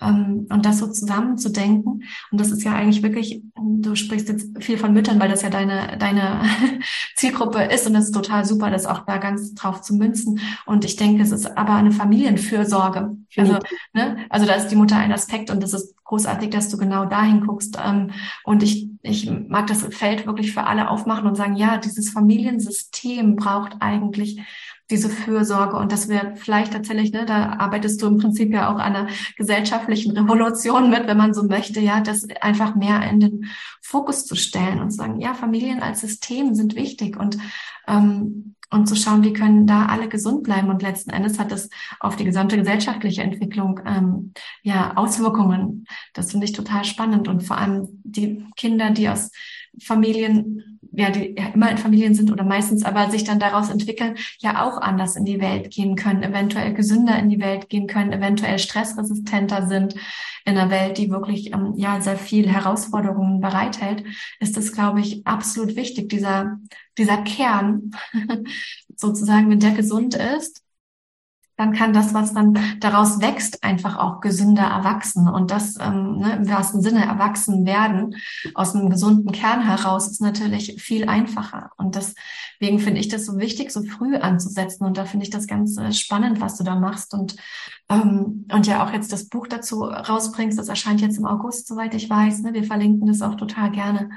ähm, 0.00 0.46
und 0.50 0.64
das 0.64 0.78
so 0.78 0.86
zusammenzudenken. 0.86 2.04
Und 2.30 2.40
das 2.40 2.50
ist 2.50 2.62
ja 2.62 2.74
eigentlich 2.74 3.02
wirklich, 3.02 3.42
du 3.56 3.94
sprichst 3.94 4.28
jetzt 4.28 4.62
viel 4.62 4.78
von 4.78 4.92
Müttern, 4.92 5.18
weil 5.18 5.28
das 5.28 5.42
ja 5.42 5.50
deine, 5.50 5.96
deine 5.98 6.42
Zielgruppe 7.16 7.62
ist 7.64 7.86
und 7.86 7.94
das 7.94 8.04
ist 8.04 8.14
total 8.14 8.44
super, 8.44 8.70
das 8.70 8.86
auch 8.86 9.04
da 9.06 9.18
ganz 9.18 9.54
drauf 9.54 9.80
zu 9.80 9.94
münzen. 9.94 10.40
Und 10.66 10.84
ich 10.84 10.96
denke, 10.96 11.22
es 11.22 11.32
ist 11.32 11.56
aber 11.56 11.74
eine 11.74 11.92
Familienfürsorge. 11.92 13.16
Also, 13.36 13.58
ne, 13.92 14.18
also 14.30 14.46
da 14.46 14.54
ist 14.54 14.68
die 14.68 14.76
Mutter 14.76 14.96
ein 14.96 15.12
Aspekt 15.12 15.50
und 15.50 15.62
das 15.62 15.74
ist 15.74 15.96
großartig, 16.04 16.50
dass 16.50 16.68
du 16.68 16.78
genau 16.78 17.04
dahin 17.04 17.46
guckst. 17.46 17.78
Ähm, 17.84 18.12
und 18.44 18.62
ich, 18.62 18.88
ich 19.02 19.30
mag 19.30 19.66
das 19.66 19.82
Feld 19.94 20.26
wirklich 20.26 20.52
für 20.52 20.64
alle 20.64 20.90
aufmachen 20.90 21.26
und 21.26 21.36
sagen, 21.36 21.56
ja, 21.56 21.76
dieses 21.76 22.10
Familiensystem 22.10 23.36
braucht 23.36 23.76
eigentlich 23.80 24.40
diese 24.90 25.10
Fürsorge 25.10 25.76
und 25.76 25.92
das 25.92 26.08
wäre 26.08 26.34
vielleicht 26.36 26.72
tatsächlich, 26.72 27.12
ne, 27.12 27.26
da 27.26 27.54
arbeitest 27.58 28.00
du 28.00 28.06
im 28.06 28.18
Prinzip 28.18 28.52
ja 28.52 28.72
auch 28.72 28.78
an 28.78 28.96
einer 28.96 29.08
gesellschaftlichen 29.36 30.16
Revolution 30.16 30.90
mit, 30.90 31.06
wenn 31.06 31.16
man 31.16 31.34
so 31.34 31.42
möchte, 31.42 31.80
ja, 31.80 32.00
das 32.00 32.26
einfach 32.40 32.74
mehr 32.74 33.02
in 33.10 33.20
den 33.20 33.46
Fokus 33.82 34.24
zu 34.24 34.34
stellen 34.34 34.80
und 34.80 34.90
zu 34.90 34.96
sagen, 34.96 35.20
ja, 35.20 35.34
Familien 35.34 35.82
als 35.82 36.00
System 36.00 36.54
sind 36.54 36.74
wichtig 36.74 37.18
und 37.18 37.38
ähm, 37.86 38.54
und 38.70 38.86
zu 38.86 38.96
schauen, 38.96 39.24
wie 39.24 39.32
können 39.32 39.66
da 39.66 39.86
alle 39.86 40.08
gesund 40.08 40.42
bleiben. 40.42 40.68
Und 40.68 40.82
letzten 40.82 41.10
Endes 41.10 41.38
hat 41.38 41.50
das 41.52 41.70
auf 42.00 42.16
die 42.16 42.24
gesamte 42.24 42.56
gesellschaftliche 42.56 43.22
Entwicklung 43.22 43.80
ähm, 43.86 44.32
ja 44.62 44.94
Auswirkungen. 44.96 45.86
Das 46.12 46.30
finde 46.30 46.44
ich 46.44 46.52
total 46.52 46.84
spannend. 46.84 47.28
Und 47.28 47.44
vor 47.44 47.56
allem 47.56 47.88
die 48.04 48.44
Kinder, 48.56 48.90
die 48.90 49.08
aus 49.08 49.30
Familien 49.82 50.77
ja, 50.98 51.10
die 51.10 51.34
ja 51.38 51.46
immer 51.54 51.70
in 51.70 51.78
Familien 51.78 52.14
sind 52.14 52.32
oder 52.32 52.42
meistens 52.42 52.84
aber 52.84 53.08
sich 53.10 53.22
dann 53.22 53.38
daraus 53.38 53.70
entwickeln, 53.70 54.16
ja 54.40 54.66
auch 54.66 54.78
anders 54.78 55.14
in 55.14 55.24
die 55.24 55.40
Welt 55.40 55.70
gehen 55.70 55.94
können, 55.94 56.24
eventuell 56.24 56.74
gesünder 56.74 57.16
in 57.18 57.30
die 57.30 57.40
Welt 57.40 57.68
gehen 57.68 57.86
können, 57.86 58.12
eventuell 58.12 58.58
stressresistenter 58.58 59.68
sind. 59.68 59.94
In 60.44 60.58
einer 60.58 60.70
Welt, 60.70 60.98
die 60.98 61.10
wirklich 61.10 61.52
ähm, 61.52 61.74
ja 61.76 62.00
sehr 62.00 62.16
viel 62.16 62.48
Herausforderungen 62.48 63.40
bereithält, 63.40 64.02
ist 64.40 64.56
es, 64.56 64.72
glaube 64.72 65.00
ich, 65.00 65.24
absolut 65.24 65.76
wichtig, 65.76 66.08
dieser, 66.08 66.58
dieser 66.96 67.18
Kern 67.18 67.92
sozusagen, 68.96 69.50
wenn 69.50 69.60
der 69.60 69.72
gesund 69.72 70.14
ist, 70.14 70.62
dann 71.58 71.72
kann 71.72 71.92
das, 71.92 72.14
was 72.14 72.32
dann 72.32 72.56
daraus 72.78 73.20
wächst, 73.20 73.64
einfach 73.64 73.98
auch 73.98 74.20
gesünder 74.20 74.62
erwachsen. 74.62 75.28
Und 75.28 75.50
das 75.50 75.76
ähm, 75.80 76.18
ne, 76.18 76.36
im 76.36 76.48
wahrsten 76.48 76.80
Sinne 76.80 77.04
erwachsen 77.04 77.66
werden 77.66 78.14
aus 78.54 78.76
einem 78.76 78.90
gesunden 78.90 79.32
Kern 79.32 79.62
heraus 79.62 80.06
ist 80.06 80.20
natürlich 80.20 80.80
viel 80.80 81.08
einfacher. 81.08 81.72
Und 81.76 81.96
deswegen 81.96 82.78
finde 82.78 83.00
ich 83.00 83.08
das 83.08 83.26
so 83.26 83.38
wichtig, 83.38 83.72
so 83.72 83.82
früh 83.82 84.14
anzusetzen. 84.14 84.84
Und 84.84 84.98
da 84.98 85.04
finde 85.04 85.24
ich 85.24 85.30
das 85.30 85.48
ganz 85.48 85.76
äh, 85.76 85.92
spannend, 85.92 86.40
was 86.40 86.56
du 86.56 86.62
da 86.62 86.76
machst. 86.76 87.12
Und, 87.12 87.34
ähm, 87.88 88.46
und 88.52 88.68
ja 88.68 88.86
auch 88.86 88.92
jetzt 88.92 89.12
das 89.12 89.28
Buch 89.28 89.48
dazu 89.48 89.82
rausbringst, 89.82 90.56
das 90.56 90.68
erscheint 90.68 91.00
jetzt 91.00 91.18
im 91.18 91.26
August, 91.26 91.66
soweit 91.66 91.92
ich 91.94 92.08
weiß. 92.08 92.42
Ne? 92.42 92.54
Wir 92.54 92.64
verlinken 92.64 93.08
das 93.08 93.20
auch 93.20 93.34
total 93.34 93.72
gerne. 93.72 94.10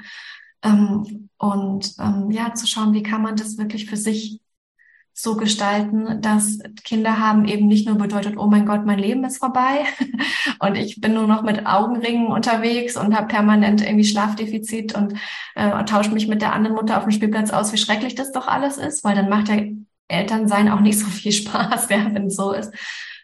Ähm, 0.62 1.28
und 1.38 1.94
ähm, 1.98 2.30
ja, 2.30 2.54
zu 2.54 2.68
schauen, 2.68 2.92
wie 2.92 3.02
kann 3.02 3.22
man 3.22 3.34
das 3.34 3.58
wirklich 3.58 3.86
für 3.86 3.96
sich 3.96 4.41
so 5.14 5.36
gestalten, 5.36 6.22
dass 6.22 6.58
Kinder 6.84 7.18
haben 7.18 7.44
eben 7.46 7.66
nicht 7.66 7.86
nur 7.86 7.96
bedeutet, 7.96 8.36
oh 8.38 8.46
mein 8.46 8.64
Gott, 8.64 8.86
mein 8.86 8.98
Leben 8.98 9.24
ist 9.24 9.38
vorbei 9.38 9.84
und 10.58 10.76
ich 10.76 11.00
bin 11.00 11.14
nur 11.14 11.26
noch 11.26 11.42
mit 11.42 11.66
Augenringen 11.66 12.28
unterwegs 12.28 12.96
und 12.96 13.16
habe 13.16 13.28
permanent 13.28 13.82
irgendwie 13.82 14.04
Schlafdefizit 14.04 14.94
und 14.94 15.14
äh, 15.54 15.84
tausche 15.84 16.12
mich 16.12 16.28
mit 16.28 16.40
der 16.40 16.54
anderen 16.54 16.76
Mutter 16.76 16.96
auf 16.96 17.04
dem 17.04 17.12
Spielplatz 17.12 17.50
aus, 17.50 17.72
wie 17.72 17.78
schrecklich 17.78 18.14
das 18.14 18.32
doch 18.32 18.48
alles 18.48 18.78
ist, 18.78 19.04
weil 19.04 19.14
dann 19.14 19.28
macht 19.28 19.48
ja 19.48 19.56
Elternsein 20.08 20.70
auch 20.70 20.80
nicht 20.80 20.98
so 20.98 21.06
viel 21.06 21.32
Spaß, 21.32 21.88
ja, 21.90 22.14
wenn 22.14 22.26
es 22.26 22.36
so 22.36 22.52
ist, 22.52 22.72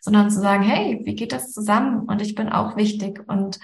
sondern 0.01 0.31
zu 0.31 0.40
sagen, 0.40 0.62
hey, 0.62 1.01
wie 1.05 1.14
geht 1.14 1.33
das 1.33 1.53
zusammen? 1.53 2.07
Und 2.07 2.20
ich 2.20 2.35
bin 2.35 2.48
auch 2.48 2.77
wichtig 2.77 3.20
und 3.27 3.59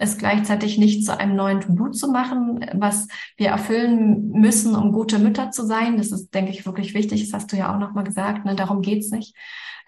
es 0.00 0.16
gleichzeitig 0.16 0.78
nicht 0.78 1.04
zu 1.04 1.16
einem 1.16 1.36
neuen 1.36 1.60
To-Do 1.60 1.90
zu 1.90 2.10
machen, 2.10 2.64
was 2.72 3.06
wir 3.36 3.48
erfüllen 3.48 4.30
müssen, 4.30 4.74
um 4.74 4.92
gute 4.92 5.18
Mütter 5.18 5.50
zu 5.50 5.66
sein. 5.66 5.98
Das 5.98 6.10
ist, 6.10 6.34
denke 6.34 6.52
ich, 6.52 6.64
wirklich 6.64 6.94
wichtig. 6.94 7.22
Das 7.22 7.34
hast 7.34 7.52
du 7.52 7.56
ja 7.56 7.72
auch 7.72 7.78
nochmal 7.78 8.04
gesagt. 8.04 8.46
Ne? 8.46 8.54
Darum 8.54 8.80
geht's 8.80 9.10
nicht. 9.10 9.36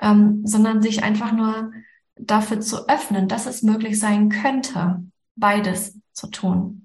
Ähm, 0.02 0.42
sondern 0.44 0.82
sich 0.82 1.02
einfach 1.02 1.32
nur 1.32 1.72
dafür 2.14 2.60
zu 2.60 2.90
öffnen, 2.90 3.26
dass 3.26 3.46
es 3.46 3.62
möglich 3.62 3.98
sein 3.98 4.28
könnte, 4.28 5.02
beides 5.34 5.98
zu 6.12 6.26
tun. 6.26 6.81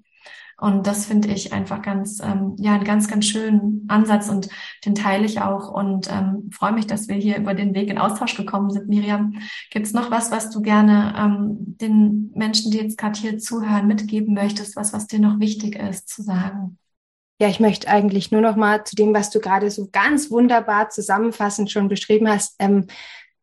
Und 0.60 0.88
das 0.88 1.06
finde 1.06 1.28
ich 1.28 1.52
einfach 1.52 1.82
ganz, 1.82 2.20
ähm, 2.20 2.56
ja, 2.58 2.74
einen 2.74 2.82
ganz, 2.82 3.06
ganz 3.06 3.26
schönen 3.26 3.84
Ansatz 3.86 4.28
und 4.28 4.48
den 4.84 4.96
teile 4.96 5.24
ich 5.24 5.40
auch 5.40 5.70
und 5.70 6.10
ähm, 6.10 6.50
freue 6.52 6.72
mich, 6.72 6.88
dass 6.88 7.06
wir 7.06 7.14
hier 7.14 7.36
über 7.36 7.54
den 7.54 7.74
Weg 7.74 7.88
in 7.88 7.98
Austausch 7.98 8.36
gekommen 8.36 8.70
sind. 8.70 8.88
Miriam, 8.88 9.34
gibt 9.70 9.86
es 9.86 9.92
noch 9.92 10.10
was, 10.10 10.32
was 10.32 10.50
du 10.50 10.60
gerne 10.60 11.14
ähm, 11.16 11.76
den 11.80 12.32
Menschen, 12.34 12.72
die 12.72 12.78
jetzt 12.78 12.98
gerade 12.98 13.18
hier 13.18 13.38
zuhören, 13.38 13.86
mitgeben 13.86 14.34
möchtest, 14.34 14.74
was, 14.74 14.92
was 14.92 15.06
dir 15.06 15.20
noch 15.20 15.38
wichtig 15.38 15.76
ist 15.76 16.08
zu 16.08 16.22
sagen? 16.22 16.76
Ja, 17.40 17.46
ich 17.46 17.60
möchte 17.60 17.86
eigentlich 17.86 18.32
nur 18.32 18.40
noch 18.40 18.56
mal 18.56 18.82
zu 18.82 18.96
dem, 18.96 19.14
was 19.14 19.30
du 19.30 19.38
gerade 19.38 19.70
so 19.70 19.88
ganz 19.92 20.28
wunderbar 20.28 20.90
zusammenfassend 20.90 21.70
schon 21.70 21.86
beschrieben 21.86 22.28
hast, 22.28 22.56
ähm, 22.58 22.86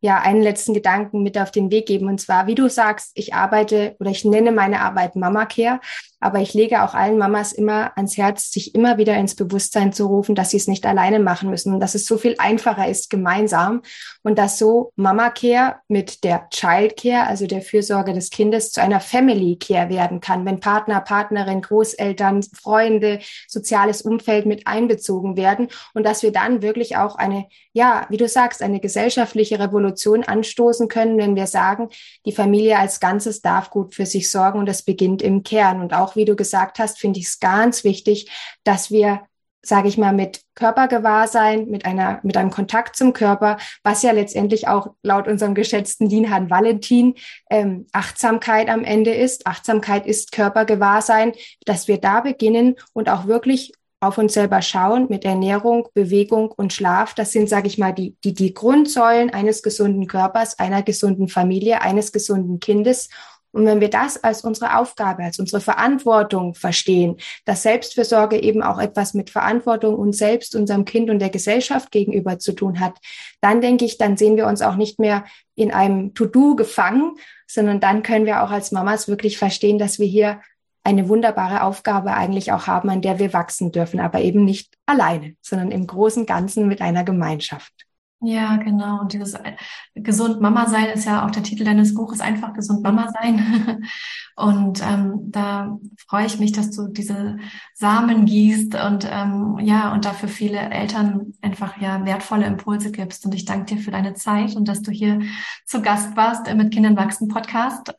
ja 0.06 0.20
einen 0.22 0.42
letzten 0.42 0.74
Gedanken 0.74 1.24
mit 1.24 1.38
auf 1.38 1.52
den 1.52 1.72
Weg 1.72 1.88
geben. 1.88 2.08
Und 2.08 2.22
zwar, 2.22 2.48
wie 2.48 2.56
du 2.56 2.70
sagst, 2.70 3.12
ich 3.16 3.34
arbeite 3.34 3.96
oder 4.00 4.12
ich 4.12 4.24
nenne 4.24 4.52
meine 4.52 4.82
Arbeit 4.82 5.16
Mama 5.16 5.46
Care. 5.46 5.80
Aber 6.26 6.40
ich 6.40 6.56
lege 6.56 6.82
auch 6.82 6.96
allen 6.96 7.20
Mamas 7.20 7.54
immer 7.54 7.96
ans 7.96 8.18
Herz, 8.18 8.50
sich 8.50 8.74
immer 8.74 8.98
wieder 8.98 9.16
ins 9.16 9.36
Bewusstsein 9.36 9.94
zu 9.94 10.08
rufen, 10.08 10.34
dass 10.34 10.50
sie 10.50 10.58
es 10.58 10.68
nicht 10.68 10.84
alleine 10.88 11.20
machen 11.20 11.52
müssen 11.52 11.72
und 11.72 11.80
dass 11.80 11.94
es 11.94 12.08
so 12.08 12.18
viel 12.18 12.34
einfacher 12.40 12.88
ist 12.88 13.12
gemeinsam. 13.12 13.84
Und 14.24 14.40
dass 14.40 14.58
so 14.58 14.92
Mama 14.96 15.30
Care 15.30 15.76
mit 15.88 16.24
der 16.24 16.50
Child 16.50 16.98
Care, 16.98 17.28
also 17.28 17.46
der 17.46 17.62
Fürsorge 17.62 18.12
des 18.14 18.32
Kindes, 18.32 18.72
zu 18.72 18.82
einer 18.82 19.00
Family 19.00 19.60
Care 19.60 19.90
werden 19.90 20.20
kann, 20.20 20.46
wenn 20.48 20.60
Partner, 20.60 21.00
Partnerin, 21.00 21.62
Großeltern, 21.62 22.42
Freunde, 22.42 23.20
soziales 23.48 24.02
Umfeld 24.02 24.48
mit 24.48 24.66
einbezogen 24.66 25.38
werden. 25.38 25.68
Und 25.94 26.08
dass 26.08 26.24
wir 26.24 26.32
dann 26.32 26.64
wirklich 26.64 26.98
auch 26.98 27.18
eine, 27.18 27.46
ja, 27.72 28.08
wie 28.10 28.18
du 28.18 28.28
sagst, 28.28 28.64
eine 28.64 28.80
gesellschaftliche 28.80 29.60
Revolution 29.60 30.24
anstoßen 30.24 30.88
können, 30.88 31.20
wenn 31.20 31.36
wir 31.36 31.46
sagen, 31.46 31.90
die 32.26 32.32
Familie 32.32 32.80
als 32.80 33.00
Ganzes 33.00 33.42
darf 33.42 33.70
gut 33.70 33.94
für 33.94 34.08
sich 34.08 34.32
sorgen 34.32 34.58
und 34.58 34.66
das 34.66 34.82
beginnt 34.82 35.22
im 35.22 35.44
Kern. 35.44 35.82
Und 35.82 35.94
auch 35.94 36.15
wie 36.16 36.26
du 36.26 36.36
gesagt 36.36 36.80
hast, 36.80 37.00
finde 37.00 37.20
ich 37.20 37.28
es 37.28 37.40
ganz 37.40 37.84
wichtig, 37.84 38.30
dass 38.64 38.92
wir 38.92 39.22
sage 39.66 39.88
ich 39.88 39.98
mal, 39.98 40.14
mit 40.14 40.42
Körpergewahrsein, 40.54 41.68
mit 41.68 41.86
einer, 41.86 42.20
mit 42.24 42.38
einem 42.38 42.52
Kontakt 42.52 42.96
zum 42.96 43.14
Körper, 43.14 43.58
was 43.84 44.04
ja 44.04 44.12
letztendlich 44.12 44.68
auch 44.68 44.94
laut 45.02 45.28
unserem 45.28 45.56
geschätzten 45.56 46.08
Dienhan 46.08 46.50
Valentin 46.50 47.16
ähm, 47.50 47.88
Achtsamkeit 47.92 48.70
am 48.70 48.84
Ende 48.84 49.14
ist. 49.14 49.48
Achtsamkeit 49.48 50.06
ist 50.06 50.32
Körpergewahrsein, 50.32 51.34
dass 51.66 51.88
wir 51.88 51.98
da 51.98 52.22
beginnen 52.22 52.76
und 52.94 53.10
auch 53.10 53.26
wirklich 53.26 53.74
auf 54.02 54.18
uns 54.20 54.34
selber 54.34 54.62
schauen 54.62 55.08
mit 55.10 55.26
Ernährung, 55.26 55.88
Bewegung 55.94 56.52
und 56.52 56.74
Schlaf. 56.74 57.16
Das 57.16 57.32
sind, 57.32 57.50
sage 57.50 57.68
ich 57.68 57.78
mal, 57.80 57.92
die, 57.92 58.16
die, 58.24 58.36
die 58.36 58.54
Grundsäulen 58.54 59.32
eines 59.32 59.64
gesunden 59.64 60.06
Körpers, 60.06 60.60
einer 60.60 60.84
gesunden 60.84 61.28
Familie, 61.28 61.82
eines 61.82 62.12
gesunden 62.12 62.60
Kindes. 62.60 63.10
Und 63.56 63.66
wenn 63.66 63.80
wir 63.80 63.90
das 63.90 64.22
als 64.22 64.42
unsere 64.42 64.78
Aufgabe, 64.78 65.24
als 65.24 65.40
unsere 65.40 65.62
Verantwortung 65.62 66.56
verstehen, 66.56 67.16
dass 67.46 67.64
Selbstfürsorge 67.64 68.38
eben 68.38 68.62
auch 68.62 68.80
etwas 68.80 69.14
mit 69.14 69.30
Verantwortung 69.30 69.96
uns 69.96 70.18
selbst, 70.18 70.58
unserem 70.58 70.84
Kind 70.84 71.10
und 71.10 71.20
der 71.20 71.30
Gesellschaft 71.30 71.90
gegenüber 71.90 72.38
zu 72.38 72.52
tun 72.52 72.82
hat, 72.82 72.98
dann 73.40 73.62
denke 73.62 73.86
ich, 73.86 73.98
dann 73.98 74.18
sehen 74.18 74.36
wir 74.36 74.48
uns 74.48 74.62
auch 74.62 74.76
nicht 74.76 75.00
mehr 75.00 75.24
in 75.56 75.72
einem 75.72 76.14
To-Do 76.14 76.58
gefangen, 76.58 77.14
sondern 77.48 77.80
dann 77.80 78.04
können 78.04 78.26
wir 78.26 78.44
auch 78.44 78.52
als 78.52 78.74
Mamas 78.74 79.08
wirklich 79.08 79.38
verstehen, 79.38 79.80
dass 79.80 80.00
wir 80.00 80.08
hier 80.08 80.42
eine 80.84 81.08
wunderbare 81.08 81.64
Aufgabe 81.64 82.14
eigentlich 82.14 82.52
auch 82.52 82.68
haben, 82.68 82.90
an 82.90 83.02
der 83.02 83.20
wir 83.20 83.32
wachsen 83.32 83.72
dürfen, 83.72 84.02
aber 84.02 84.20
eben 84.20 84.44
nicht 84.44 84.74
alleine, 84.86 85.36
sondern 85.42 85.72
im 85.72 85.88
großen 85.88 86.26
Ganzen 86.26 86.68
mit 86.68 86.82
einer 86.82 87.06
Gemeinschaft. 87.06 87.85
Ja, 88.22 88.56
genau. 88.58 89.02
Und 89.02 89.14
dieses 89.14 89.34
äh, 89.34 89.56
gesund 89.94 90.42
Mama 90.42 90.68
sein 90.68 90.86
ist 90.88 91.06
ja 91.06 91.26
auch 91.26 91.32
der 91.32 91.44
Titel 91.44 91.64
deines 91.64 91.94
Buches, 91.94 92.22
einfach 92.22 92.54
gesund 92.54 92.82
Mama 92.82 93.12
sein. 93.12 93.84
Und 94.36 94.82
ähm, 94.84 95.32
da 95.32 95.78
freue 96.08 96.26
ich 96.26 96.40
mich, 96.40 96.52
dass 96.52 96.72
du 96.72 96.88
diese 96.88 97.38
Samen 97.74 98.26
gießt 98.26 98.76
und 98.76 99.08
ähm, 99.10 99.58
ja, 99.62 99.94
und 99.94 100.04
dafür 100.04 100.28
viele 100.28 100.60
Eltern 100.60 101.34
einfach 101.42 101.80
ja 101.80 102.04
wertvolle 102.04 102.46
Impulse 102.46 102.92
gibst. 102.92 103.26
Und 103.26 103.34
ich 103.34 103.46
danke 103.46 103.76
dir 103.76 103.82
für 103.82 103.92
deine 103.92 104.14
Zeit 104.14 104.58
und 104.58 104.68
dass 104.68 104.82
du 104.82 104.92
hier 104.92 105.22
zu 105.66 105.82
Gast 105.82 106.18
warst 106.18 106.54
mit 106.54 106.74
Kindern 106.74 106.98
wachsen 106.98 107.30
Podcast. 107.30 107.94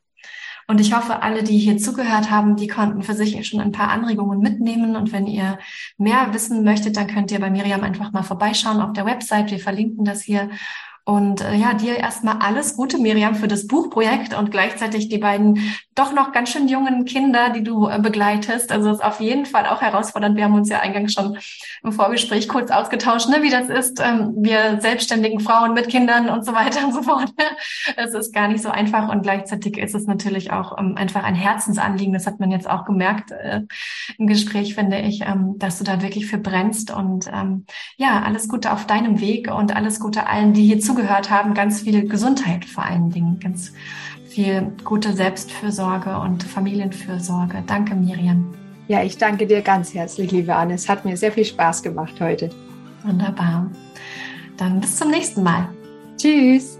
Und 0.68 0.80
ich 0.80 0.94
hoffe, 0.94 1.22
alle, 1.22 1.44
die 1.44 1.58
hier 1.58 1.78
zugehört 1.78 2.30
haben, 2.30 2.56
die 2.56 2.66
konnten 2.66 3.02
für 3.02 3.14
sich 3.14 3.46
schon 3.46 3.60
ein 3.60 3.72
paar 3.72 3.90
Anregungen 3.90 4.40
mitnehmen. 4.40 4.96
Und 4.96 5.12
wenn 5.12 5.26
ihr 5.26 5.58
mehr 5.96 6.34
wissen 6.34 6.64
möchtet, 6.64 6.96
dann 6.96 7.06
könnt 7.06 7.30
ihr 7.30 7.38
bei 7.38 7.50
Miriam 7.50 7.82
einfach 7.82 8.12
mal 8.12 8.22
vorbeischauen 8.22 8.80
auf 8.80 8.92
der 8.92 9.06
Website. 9.06 9.50
Wir 9.50 9.60
verlinken 9.60 10.04
das 10.04 10.22
hier. 10.22 10.50
Und 11.08 11.40
äh, 11.40 11.54
ja, 11.54 11.72
dir 11.74 11.96
erstmal 11.98 12.38
alles 12.40 12.74
Gute, 12.74 12.98
Miriam, 12.98 13.36
für 13.36 13.46
das 13.46 13.68
Buchprojekt 13.68 14.36
und 14.36 14.50
gleichzeitig 14.50 15.08
die 15.08 15.18
beiden 15.18 15.60
doch 15.94 16.12
noch 16.12 16.32
ganz 16.32 16.50
schön 16.50 16.66
jungen 16.66 17.04
Kinder, 17.04 17.50
die 17.50 17.62
du 17.62 17.86
äh, 17.86 18.00
begleitest. 18.00 18.72
Also 18.72 18.90
ist 18.90 19.04
auf 19.04 19.20
jeden 19.20 19.46
Fall 19.46 19.66
auch 19.66 19.80
herausfordernd. 19.80 20.36
Wir 20.36 20.42
haben 20.42 20.56
uns 20.56 20.68
ja 20.68 20.80
eingangs 20.80 21.12
schon 21.12 21.38
im 21.84 21.92
Vorgespräch 21.92 22.48
kurz 22.48 22.72
ausgetauscht, 22.72 23.28
ne, 23.28 23.42
wie 23.42 23.50
das 23.50 23.68
ist, 23.68 24.00
ähm, 24.00 24.34
wir 24.38 24.80
selbstständigen 24.80 25.38
Frauen 25.38 25.74
mit 25.74 25.88
Kindern 25.88 26.28
und 26.28 26.44
so 26.44 26.52
weiter 26.52 26.84
und 26.84 26.92
so 26.92 27.02
fort. 27.02 27.32
Es 27.96 28.12
ist 28.12 28.34
gar 28.34 28.48
nicht 28.48 28.62
so 28.62 28.68
einfach 28.68 29.08
und 29.08 29.22
gleichzeitig 29.22 29.78
ist 29.78 29.94
es 29.94 30.06
natürlich 30.06 30.50
auch 30.50 30.76
ähm, 30.76 30.96
einfach 30.96 31.22
ein 31.22 31.36
Herzensanliegen. 31.36 32.12
Das 32.12 32.26
hat 32.26 32.40
man 32.40 32.50
jetzt 32.50 32.68
auch 32.68 32.84
gemerkt 32.84 33.30
äh, 33.30 33.62
im 34.18 34.26
Gespräch, 34.26 34.74
finde 34.74 34.98
ich, 34.98 35.22
ähm, 35.22 35.54
dass 35.58 35.78
du 35.78 35.84
da 35.84 36.02
wirklich 36.02 36.26
für 36.26 36.38
brennst 36.38 36.90
und 36.90 37.30
ähm, 37.32 37.64
ja, 37.96 38.22
alles 38.22 38.48
Gute 38.48 38.72
auf 38.72 38.86
deinem 38.86 39.20
Weg 39.20 39.52
und 39.54 39.74
alles 39.74 40.00
Gute 40.00 40.26
allen, 40.26 40.52
die 40.52 40.64
hier 40.64 40.80
zugehört 40.96 41.30
haben. 41.30 41.54
Ganz 41.54 41.82
viel 41.82 42.08
Gesundheit 42.08 42.64
vor 42.64 42.84
allen 42.84 43.10
Dingen, 43.10 43.38
ganz 43.38 43.72
viel 44.28 44.72
gute 44.84 45.12
Selbstfürsorge 45.12 46.18
und 46.18 46.42
Familienfürsorge. 46.42 47.62
Danke, 47.66 47.94
Miriam. 47.94 48.54
Ja, 48.88 49.02
ich 49.02 49.18
danke 49.18 49.46
dir 49.46 49.62
ganz 49.62 49.94
herzlich, 49.94 50.30
liebe 50.30 50.54
Anne. 50.54 50.74
Es 50.74 50.88
hat 50.88 51.04
mir 51.04 51.16
sehr 51.16 51.32
viel 51.32 51.44
Spaß 51.44 51.82
gemacht 51.82 52.14
heute. 52.20 52.50
Wunderbar. 53.04 53.70
Dann 54.56 54.80
bis 54.80 54.96
zum 54.96 55.10
nächsten 55.10 55.42
Mal. 55.42 55.68
Tschüss. 56.16 56.75